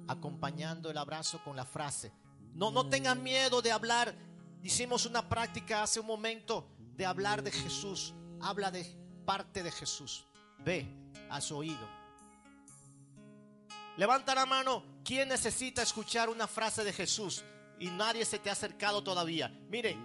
[0.06, 2.12] acompañando el abrazo con la frase.
[2.52, 4.14] No, no tengan miedo de hablar.
[4.62, 8.12] Hicimos una práctica hace un momento de hablar de Jesús.
[8.42, 8.84] Habla de
[9.24, 10.26] parte de Jesús.
[10.58, 10.86] Ve
[11.30, 11.88] a su oído.
[13.96, 14.84] Levanta la mano.
[15.02, 17.42] ¿Quién necesita escuchar una frase de Jesús?
[17.78, 19.48] Y nadie se te ha acercado todavía.
[19.70, 19.96] Mire,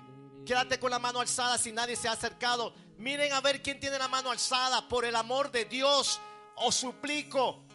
[0.46, 2.74] quédate con la mano alzada si nadie se ha acercado.
[2.98, 4.88] Miren a ver quién tiene la mano alzada.
[4.88, 6.20] Por el amor de Dios,
[6.56, 7.66] os suplico.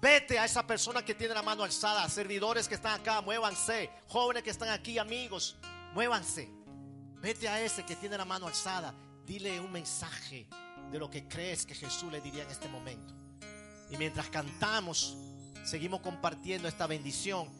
[0.00, 2.08] Vete a esa persona que tiene la mano alzada.
[2.08, 3.90] Servidores que están acá, muévanse.
[4.08, 5.56] Jóvenes que están aquí, amigos,
[5.92, 6.48] muévanse.
[7.20, 8.94] Vete a ese que tiene la mano alzada.
[9.26, 10.48] Dile un mensaje
[10.90, 13.14] de lo que crees que Jesús le diría en este momento.
[13.90, 15.16] Y mientras cantamos,
[15.64, 17.59] seguimos compartiendo esta bendición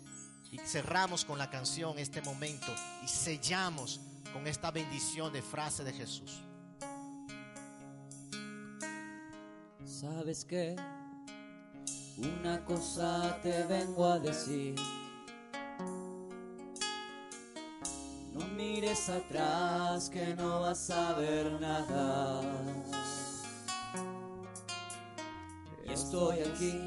[0.51, 2.73] y cerramos con la canción este momento
[3.05, 4.01] y sellamos
[4.33, 6.43] con esta bendición de frase de Jesús.
[9.85, 10.77] ¿Sabes qué?
[12.17, 14.75] Una cosa te vengo a decir.
[18.33, 22.43] No mires atrás que no vas a ver nada.
[25.85, 26.87] Estoy aquí,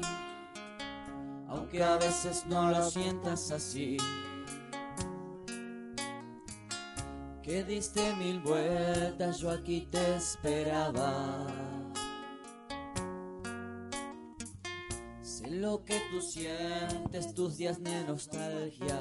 [1.74, 3.96] aunque a veces no lo sientas así.
[7.42, 11.46] Que diste mil vueltas, yo aquí te esperaba.
[15.20, 19.00] Sé lo que tú sientes, tus días de nostalgia.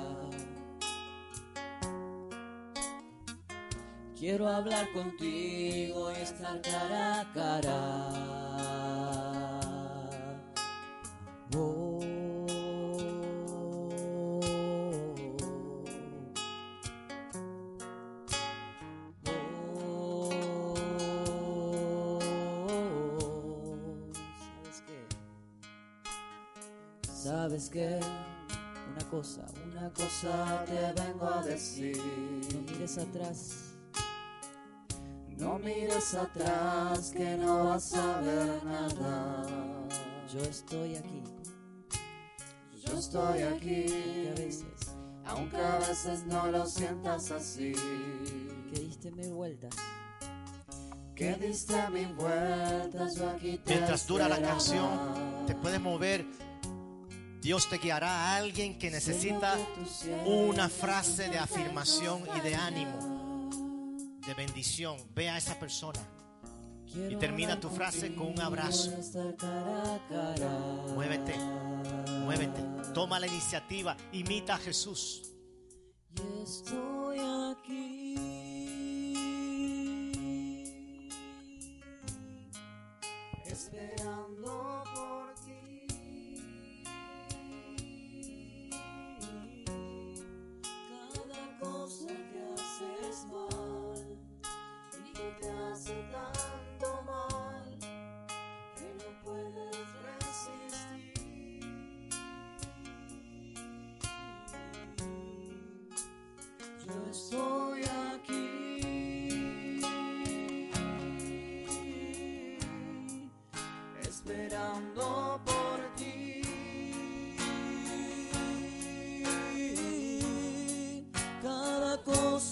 [4.17, 9.12] Quiero hablar contigo y estar cara a cara.
[32.93, 33.75] Mires atrás.
[35.37, 39.45] No mires atrás que no vas a ver nada.
[40.31, 41.23] Yo estoy aquí.
[42.85, 44.27] Yo estoy aquí.
[44.27, 47.73] A veces, aunque a veces no lo sientas así.
[48.71, 49.75] Que diste mil vueltas.
[51.15, 54.89] Que diste mil vueltas, yo aquí te Mientras dura la canción,
[55.45, 56.25] te puedes mover.
[57.43, 59.57] Dios te guiará a alguien que necesita
[60.25, 63.49] una frase de afirmación y de ánimo,
[64.25, 64.95] de bendición.
[65.13, 65.99] Ve a esa persona.
[67.09, 68.91] Y termina tu frase con un abrazo.
[70.93, 71.35] Muévete,
[72.23, 72.61] muévete.
[72.93, 73.97] Toma la iniciativa.
[74.13, 75.23] Imita a Jesús.
[76.15, 77.17] Y estoy
[77.51, 78.02] aquí.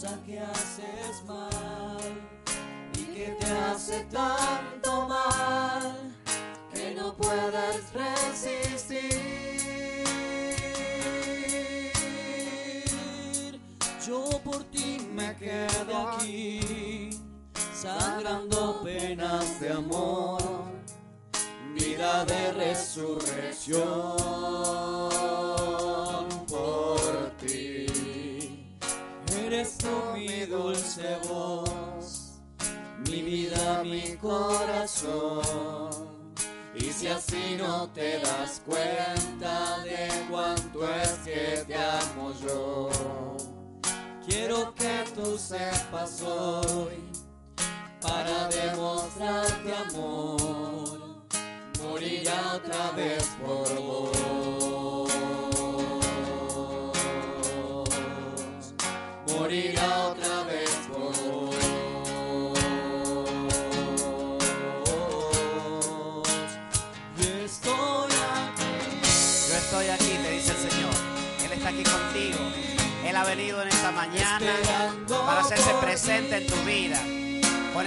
[0.02, 1.41] Cosa que haces mal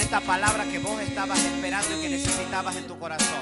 [0.04, 3.40] esta palabra que vos estabas esperando y que necesitabas en tu corazón.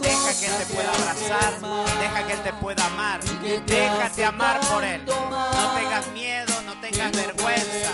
[0.00, 1.60] Deja que Él te pueda abrazar.
[2.00, 3.20] Deja que Él te pueda amar.
[3.64, 5.02] Déjate amar por Él.
[5.06, 7.92] No tengas miedo, no tengas vergüenza.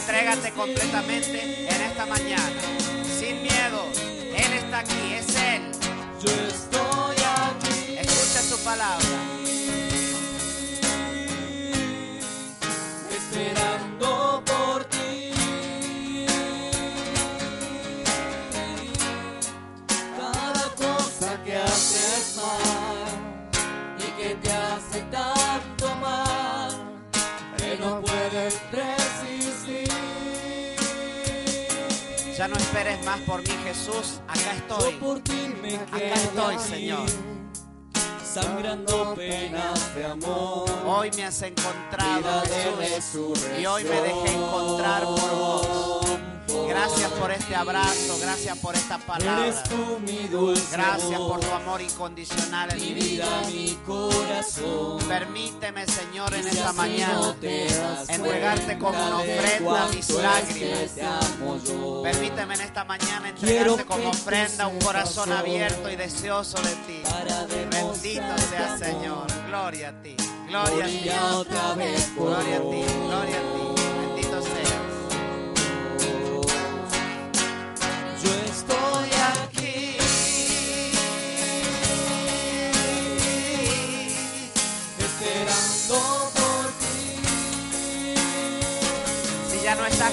[0.00, 2.60] Entrégate completamente en esta mañana.
[3.18, 3.86] Sin miedo.
[4.34, 6.51] Él está aquí, es Él.
[32.42, 34.20] Ya no esperes más por mí, Jesús.
[34.26, 34.94] Acá estoy.
[34.94, 37.08] por ti me Acá estoy, Señor.
[38.24, 40.68] sangrando penas de amor.
[40.84, 42.42] Hoy me has encontrado,
[42.80, 43.46] Jesús.
[43.60, 45.81] Y hoy me dejé encontrar por vos.
[46.72, 49.46] Gracias por este abrazo, gracias por esta palabra.
[49.46, 53.26] Eres tú mi dulce Gracias por tu amor incondicional en mi vida.
[53.46, 54.98] mi corazón.
[55.06, 57.34] Permíteme, Señor, en esta mañana
[58.08, 60.92] entregarte como una ofrenda mis lágrimas.
[62.02, 67.02] Permíteme en esta mañana entregarte como ofrenda un corazón abierto y deseoso de ti.
[67.70, 68.78] Bendito sea.
[68.78, 69.26] Señor.
[69.48, 70.16] Gloria a ti.
[70.48, 71.10] Gloria a ti.
[72.16, 72.84] Gloria a ti.
[73.06, 73.71] Gloria a ti.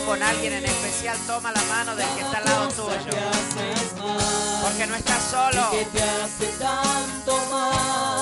[0.10, 3.16] Con alguien en especial, toma la mano del que está al lado tuyo.
[4.64, 5.69] Porque no estás solo.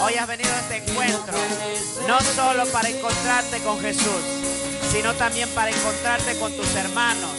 [0.03, 1.37] Hoy has venido a este encuentro
[2.05, 4.21] no solo para encontrarte con Jesús,
[4.91, 7.31] sino también para encontrarte con tus hermanos.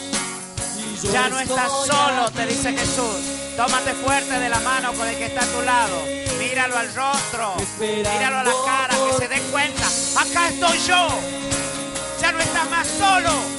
[1.12, 3.16] Ya no estás solo, te dice Jesús.
[3.54, 6.02] Tómate fuerte de la mano con el que está a tu lado.
[6.38, 7.54] Míralo al rostro.
[7.78, 9.86] Míralo a la cara, que se dé cuenta.
[10.16, 11.08] Acá estoy yo.
[12.22, 13.58] Ya no estás más solo.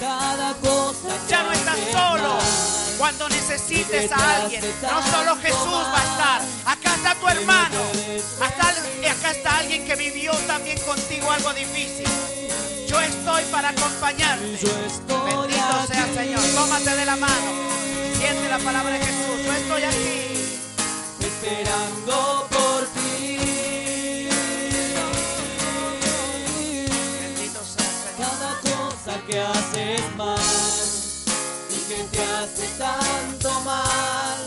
[0.00, 2.38] Cada cosa Ya no estás solo.
[2.98, 6.42] Cuando necesites a alguien, no solo Jesús va a estar.
[6.66, 7.80] Acá está tu hermano.
[8.42, 12.06] Hasta, acá está alguien que vivió también contigo algo difícil.
[12.88, 14.44] Yo estoy para acompañarte.
[14.44, 16.42] Bendito sea Señor.
[16.54, 17.68] Tómate de la mano.
[18.18, 19.44] Siente la palabra de Jesús.
[19.44, 20.58] Yo estoy aquí.
[21.20, 22.48] esperando
[29.28, 30.38] que haces mal
[31.68, 34.38] y que te hace tanto mal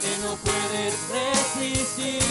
[0.00, 2.22] que no puedes resistir.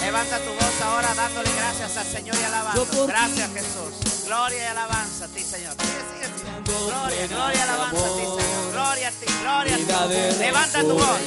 [0.00, 2.98] Levanta tu voz ahora dándole gracias al Señor y ti.
[3.06, 4.24] Gracias Jesús.
[4.24, 5.74] Gloria y alabanza a ti, Señor.
[5.78, 6.52] Sigue, sigue, sigue.
[6.52, 8.22] Dando Gloria, gloria y alabanza a ti.
[8.22, 8.72] Señor.
[8.72, 9.78] Gloria a ti, gloria a
[10.08, 10.38] ti.
[10.38, 11.20] Levanta tu voz.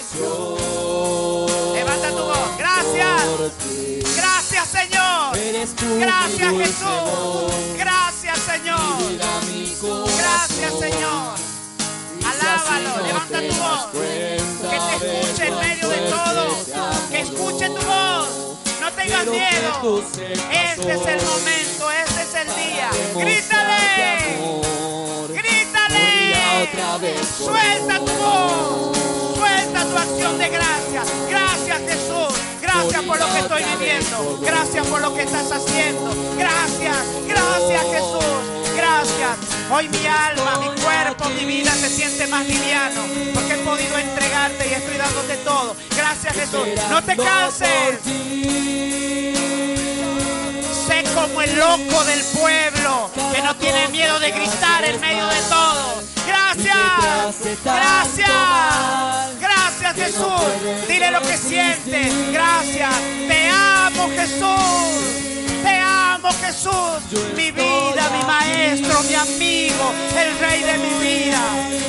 [1.74, 2.58] Levanta tu voz.
[2.58, 3.22] Gracias.
[4.16, 5.38] Gracias, Señor.
[6.00, 7.78] Gracias, Jesús.
[7.78, 8.15] Gracias,
[8.56, 8.80] Señor.
[10.18, 11.36] Gracias, Señor.
[12.24, 13.88] Alábalo, levanta tu voz.
[13.92, 16.58] Que te escuche en medio de todo.
[17.12, 18.30] Que escuche tu voz.
[18.80, 20.04] No tengas miedo.
[20.24, 22.90] Este es el momento, este es el día.
[23.14, 24.62] Grítale.
[25.34, 26.06] Grítale.
[27.38, 28.98] Suelta tu voz.
[29.36, 31.08] Suelta tu acción de gracias.
[31.30, 32.55] Gracias, Jesús.
[32.76, 34.40] Gracias por lo que estoy viviendo.
[34.42, 36.14] Gracias por lo que estás haciendo.
[36.38, 36.98] Gracias.
[37.26, 38.76] Gracias, Jesús.
[38.76, 39.38] Gracias.
[39.72, 43.02] Hoy mi alma, mi cuerpo, mi vida se siente más liviano
[43.34, 45.76] porque he podido entregarte y estoy dándote todo.
[45.96, 46.68] Gracias Jesús.
[46.90, 48.00] No te canses.
[50.86, 55.40] Sé como el loco del pueblo que no tiene miedo de gritar en medio de
[55.50, 56.04] todo.
[56.28, 56.76] Gracias.
[57.64, 57.64] Gracias.
[57.64, 59.55] Gracias
[59.96, 60.88] Jesús.
[60.88, 62.14] Dile lo que sientes.
[62.32, 62.94] Gracias.
[63.28, 65.26] Te amo Jesús.
[65.64, 67.34] Te amo Jesús.
[67.36, 71.42] Mi vida, mi maestro, mi amigo, el rey de mi vida,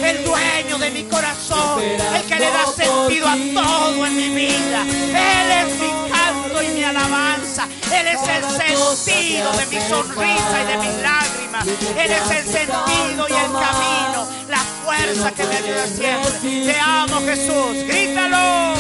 [0.03, 4.83] el dueño de mi corazón, el que le da sentido a todo en mi vida.
[4.83, 7.67] Él es mi canto y mi alabanza.
[7.93, 11.67] Él es el sentido de mi sonrisa y de mis lágrimas.
[11.67, 16.73] Él es el sentido y el camino, la fuerza que me ayuda siempre.
[16.73, 17.75] Te amo Jesús.
[17.89, 18.75] Grítalo.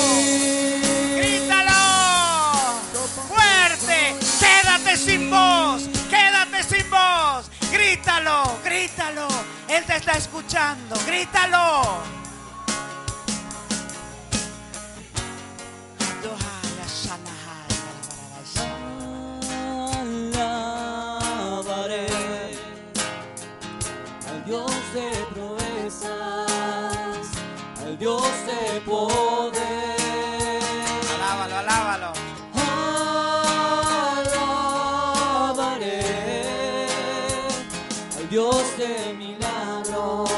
[1.16, 1.80] Grítalo.
[3.28, 4.14] Fuerte.
[4.40, 5.82] Quédate sin voz.
[6.08, 7.50] Quédate sin voz.
[7.72, 8.58] Grítalo.
[8.64, 9.26] Grítalo.
[9.68, 10.96] Él te está escuchando.
[11.06, 12.16] Grítalo.
[20.38, 22.06] Alabaré
[24.28, 25.25] al Dios de
[27.96, 29.96] al Dios de poder.
[31.14, 32.12] Alábalo, alábalo.
[35.48, 36.00] Alabaré
[38.18, 40.30] al Dios de milagros,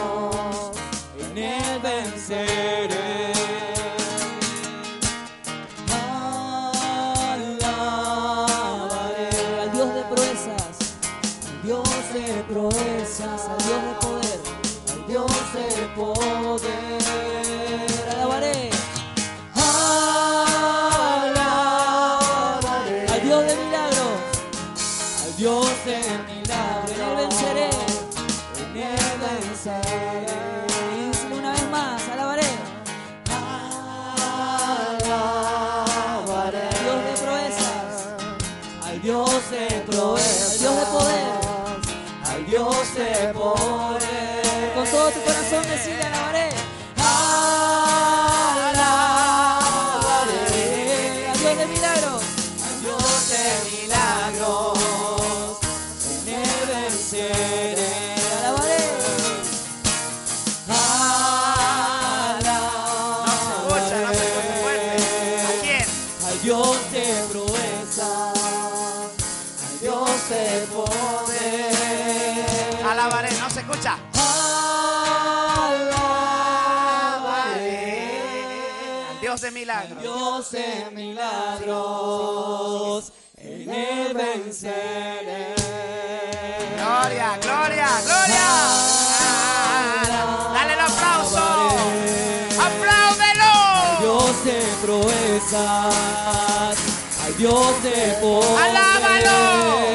[80.50, 82.32] de milagros,
[83.36, 85.54] en él venceré.
[86.76, 88.46] Gloria, gloria, gloria.
[90.54, 91.44] Dale el aplauso.
[92.66, 93.52] Apláudelo.
[94.00, 96.76] Dios de proezas,
[97.24, 98.58] al Dios de poder.
[98.62, 99.87] Alábalo.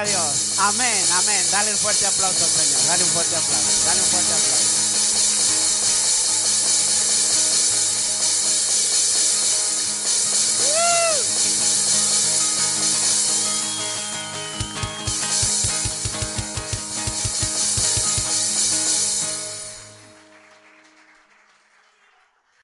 [0.00, 0.58] A Dios.
[0.58, 1.44] Amén, amén.
[1.52, 2.86] Dale un fuerte aplauso Señor.
[2.86, 3.84] Dale un fuerte aplauso.
[3.84, 4.39] Dale un fuerte aplauso.